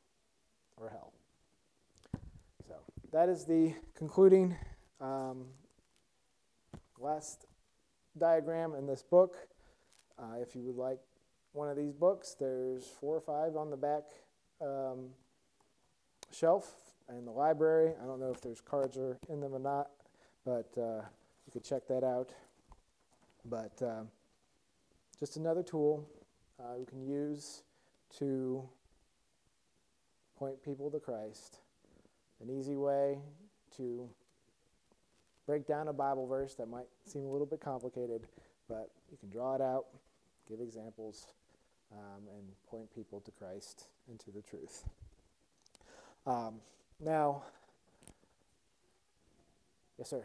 or 0.80 0.88
hell. 0.88 1.12
So 2.66 2.74
that 3.12 3.28
is 3.28 3.44
the 3.44 3.74
concluding 3.94 4.56
um, 5.00 5.44
last 6.98 7.46
diagram 8.18 8.74
in 8.74 8.86
this 8.86 9.02
book. 9.02 9.36
Uh, 10.18 10.36
if 10.40 10.56
you 10.56 10.62
would 10.62 10.76
like 10.76 10.98
one 11.52 11.68
of 11.68 11.76
these 11.76 11.92
books, 11.92 12.34
there's 12.38 12.86
four 13.00 13.16
or 13.16 13.20
five 13.20 13.56
on 13.56 13.70
the 13.70 13.76
back 13.76 14.04
um, 14.60 15.10
shelf 16.32 16.72
in 17.08 17.24
the 17.24 17.30
library. 17.30 17.92
I 18.02 18.06
don't 18.06 18.20
know 18.20 18.30
if 18.30 18.40
there's 18.40 18.60
cards 18.60 18.96
or 18.96 19.18
in 19.28 19.40
them 19.40 19.54
or 19.54 19.58
not, 19.58 19.90
but 20.44 20.70
uh, 20.78 21.02
you 21.46 21.52
could 21.52 21.64
check 21.64 21.86
that 21.88 22.04
out. 22.04 22.30
But 23.44 23.72
um, 23.82 24.08
just 25.18 25.36
another 25.36 25.62
tool 25.62 26.06
uh, 26.58 26.74
we 26.78 26.84
can 26.84 27.02
use 27.02 27.62
to 28.18 28.68
point 30.40 30.64
people 30.64 30.90
to 30.90 30.98
Christ. 30.98 31.58
An 32.40 32.48
easy 32.48 32.74
way 32.74 33.18
to 33.76 34.08
break 35.46 35.66
down 35.66 35.88
a 35.88 35.92
Bible 35.92 36.26
verse 36.26 36.54
that 36.54 36.66
might 36.66 36.86
seem 37.04 37.26
a 37.26 37.28
little 37.30 37.46
bit 37.46 37.60
complicated, 37.60 38.26
but 38.66 38.90
you 39.12 39.18
can 39.18 39.28
draw 39.28 39.54
it 39.54 39.60
out, 39.60 39.84
give 40.48 40.60
examples, 40.60 41.26
um, 41.92 42.22
and 42.38 42.46
point 42.70 42.92
people 42.94 43.20
to 43.20 43.30
Christ 43.32 43.88
and 44.08 44.18
to 44.20 44.30
the 44.30 44.40
truth. 44.40 44.84
Um, 46.26 46.54
now, 46.98 47.42
yes, 49.98 50.08
sir. 50.08 50.24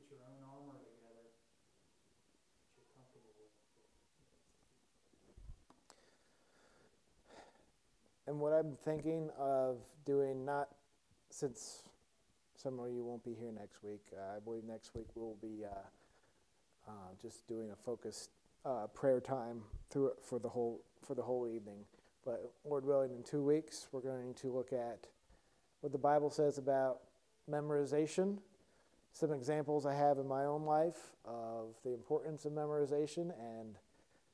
your 0.11 0.19
own 0.27 0.43
armor 0.43 0.75
together, 0.83 1.31
that 1.31 2.75
you're 2.75 2.91
comfortable 2.91 3.31
with. 3.39 3.51
And 8.27 8.39
what 8.39 8.51
I'm 8.51 8.75
thinking 8.83 9.29
of 9.39 9.77
doing, 10.05 10.43
not 10.43 10.69
since 11.29 11.83
some 12.55 12.79
of 12.79 12.91
you 12.91 13.03
won't 13.03 13.23
be 13.23 13.33
here 13.33 13.51
next 13.51 13.83
week, 13.83 14.03
uh, 14.13 14.35
I 14.35 14.39
believe 14.39 14.63
next 14.63 14.93
week 14.93 15.07
we'll 15.15 15.37
be 15.41 15.63
uh, 15.65 16.89
uh, 16.89 17.13
just 17.21 17.47
doing 17.47 17.71
a 17.71 17.75
focused 17.75 18.31
uh, 18.65 18.87
prayer 18.93 19.19
time 19.19 19.61
through 19.89 20.11
for 20.21 20.39
the 20.39 20.49
whole 20.49 20.83
for 21.01 21.15
the 21.15 21.23
whole 21.23 21.47
evening. 21.47 21.79
But 22.23 22.51
Lord 22.63 22.85
willing, 22.85 23.11
in 23.11 23.23
two 23.23 23.41
weeks 23.41 23.87
we're 23.91 24.01
going 24.01 24.35
to 24.35 24.51
look 24.51 24.73
at 24.73 25.07
what 25.79 25.91
the 25.91 25.97
Bible 25.97 26.29
says 26.29 26.57
about 26.57 26.99
memorization. 27.49 28.37
Some 29.13 29.31
examples 29.31 29.85
I 29.85 29.93
have 29.93 30.17
in 30.17 30.27
my 30.27 30.45
own 30.45 30.63
life 30.63 31.13
of 31.25 31.75
the 31.83 31.93
importance 31.93 32.45
of 32.45 32.53
memorization 32.53 33.31
and 33.39 33.75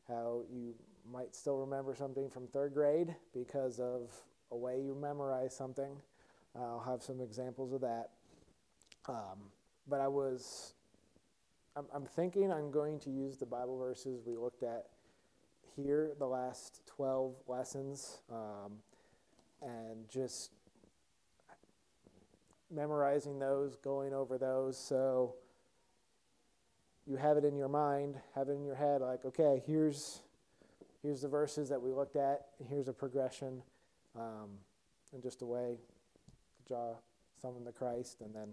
how 0.08 0.44
you 0.52 0.76
might 1.12 1.36
still 1.36 1.58
remember 1.58 1.96
something 1.96 2.30
from 2.30 2.48
third 2.48 2.74
grade 2.74 3.16
because 3.34 3.80
of 3.80 4.12
a 4.52 4.56
way 4.56 4.80
you 4.80 4.96
memorize 4.96 5.56
something. 5.56 5.98
I'll 6.56 6.80
have 6.80 7.04
some 7.04 7.22
examples 7.22 7.74
of 7.74 7.82
that. 7.82 8.10
Um, 9.08 9.52
but 9.88 10.02
I 10.02 10.08
was, 10.08 10.74
I'm, 11.76 11.86
I'm 11.94 12.06
thinking 12.06 12.52
I'm 12.52 12.72
going 12.72 13.00
to 13.02 13.10
use 13.10 13.38
the 13.38 13.46
Bible 13.46 13.78
verses 13.78 14.22
we 14.26 14.36
looked 14.36 14.64
at 14.64 14.88
here, 15.76 16.12
the 16.18 16.26
last 16.26 16.82
12 16.88 17.36
lessons, 17.48 18.20
um, 18.32 18.74
and 19.62 20.10
just 20.10 20.52
memorizing 22.72 23.40
those, 23.40 23.76
going 23.76 24.14
over 24.14 24.38
those. 24.38 24.78
So 24.78 25.36
you 27.06 27.16
have 27.16 27.38
it 27.38 27.46
in 27.46 27.56
your 27.56 27.70
mind, 27.70 28.16
have 28.36 28.50
it 28.50 28.54
in 28.54 28.64
your 28.66 28.76
head, 28.76 29.02
like, 29.02 29.26
okay, 29.26 29.62
here's 29.66 30.22
here's 31.02 31.22
the 31.22 31.28
verses 31.28 31.70
that 31.70 31.82
we 31.82 31.94
looked 31.94 32.16
at, 32.16 32.48
here's 32.68 32.88
a 32.88 32.94
progression, 32.94 33.62
um, 34.16 34.50
and 35.14 35.22
just 35.22 35.42
a 35.42 35.46
way 35.46 35.78
to 35.78 36.68
draw 36.68 36.94
someone 37.42 37.64
to 37.64 37.72
Christ, 37.72 38.22
and 38.22 38.34
then 38.36 38.50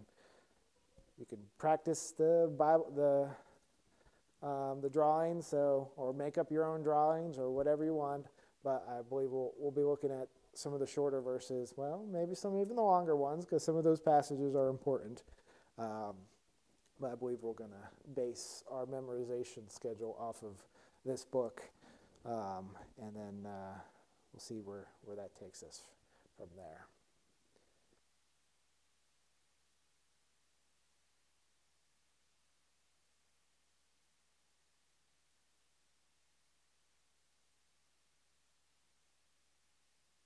you 1.19 1.27
can 1.27 1.39
practice 1.59 2.13
the 2.17 2.53
Bible, 2.57 2.93
the 2.95 4.47
um, 4.47 4.81
the 4.81 4.91
drawings, 4.91 5.47
so 5.47 5.91
or 5.97 6.13
make 6.13 6.39
up 6.39 6.51
your 6.51 6.65
own 6.65 6.83
drawings 6.83 7.39
or 7.39 7.51
whatever 7.51 7.85
you 7.85 7.95
want. 7.95 8.27
But 8.63 8.87
I 8.89 9.03
believe 9.03 9.31
we'll 9.31 9.53
we'll 9.59 9.73
be 9.73 9.83
looking 9.83 10.11
at 10.11 10.29
some 10.55 10.73
of 10.73 10.81
the 10.81 10.87
shorter 10.87 11.21
verses. 11.21 11.75
Well, 11.77 12.05
maybe 12.11 12.35
some 12.35 12.59
even 12.61 12.77
the 12.77 12.83
longer 12.83 13.17
ones, 13.17 13.45
because 13.45 13.65
some 13.65 13.77
of 13.77 13.85
those 13.85 14.01
passages 14.01 14.55
are 14.55 14.69
important. 14.69 15.23
Um, 15.79 16.15
but 17.01 17.13
I 17.13 17.15
believe 17.17 17.39
we're 17.43 17.53
going 17.53 17.71
to 17.71 18.11
base 18.15 18.63
our 18.71 18.87
memorization 18.87 19.69
schedule 19.69 20.17
off 20.19 20.43
of 20.43 20.57
this 21.05 21.25
book. 21.25 21.63
Um, 22.25 22.71
and 23.03 23.15
then 23.15 23.51
uh, 23.51 23.79
we'll 24.33 24.41
see 24.41 24.61
where, 24.61 24.87
where 25.03 25.17
that 25.17 25.39
takes 25.39 25.63
us 25.63 25.83
from 26.37 26.47
there. 26.57 26.87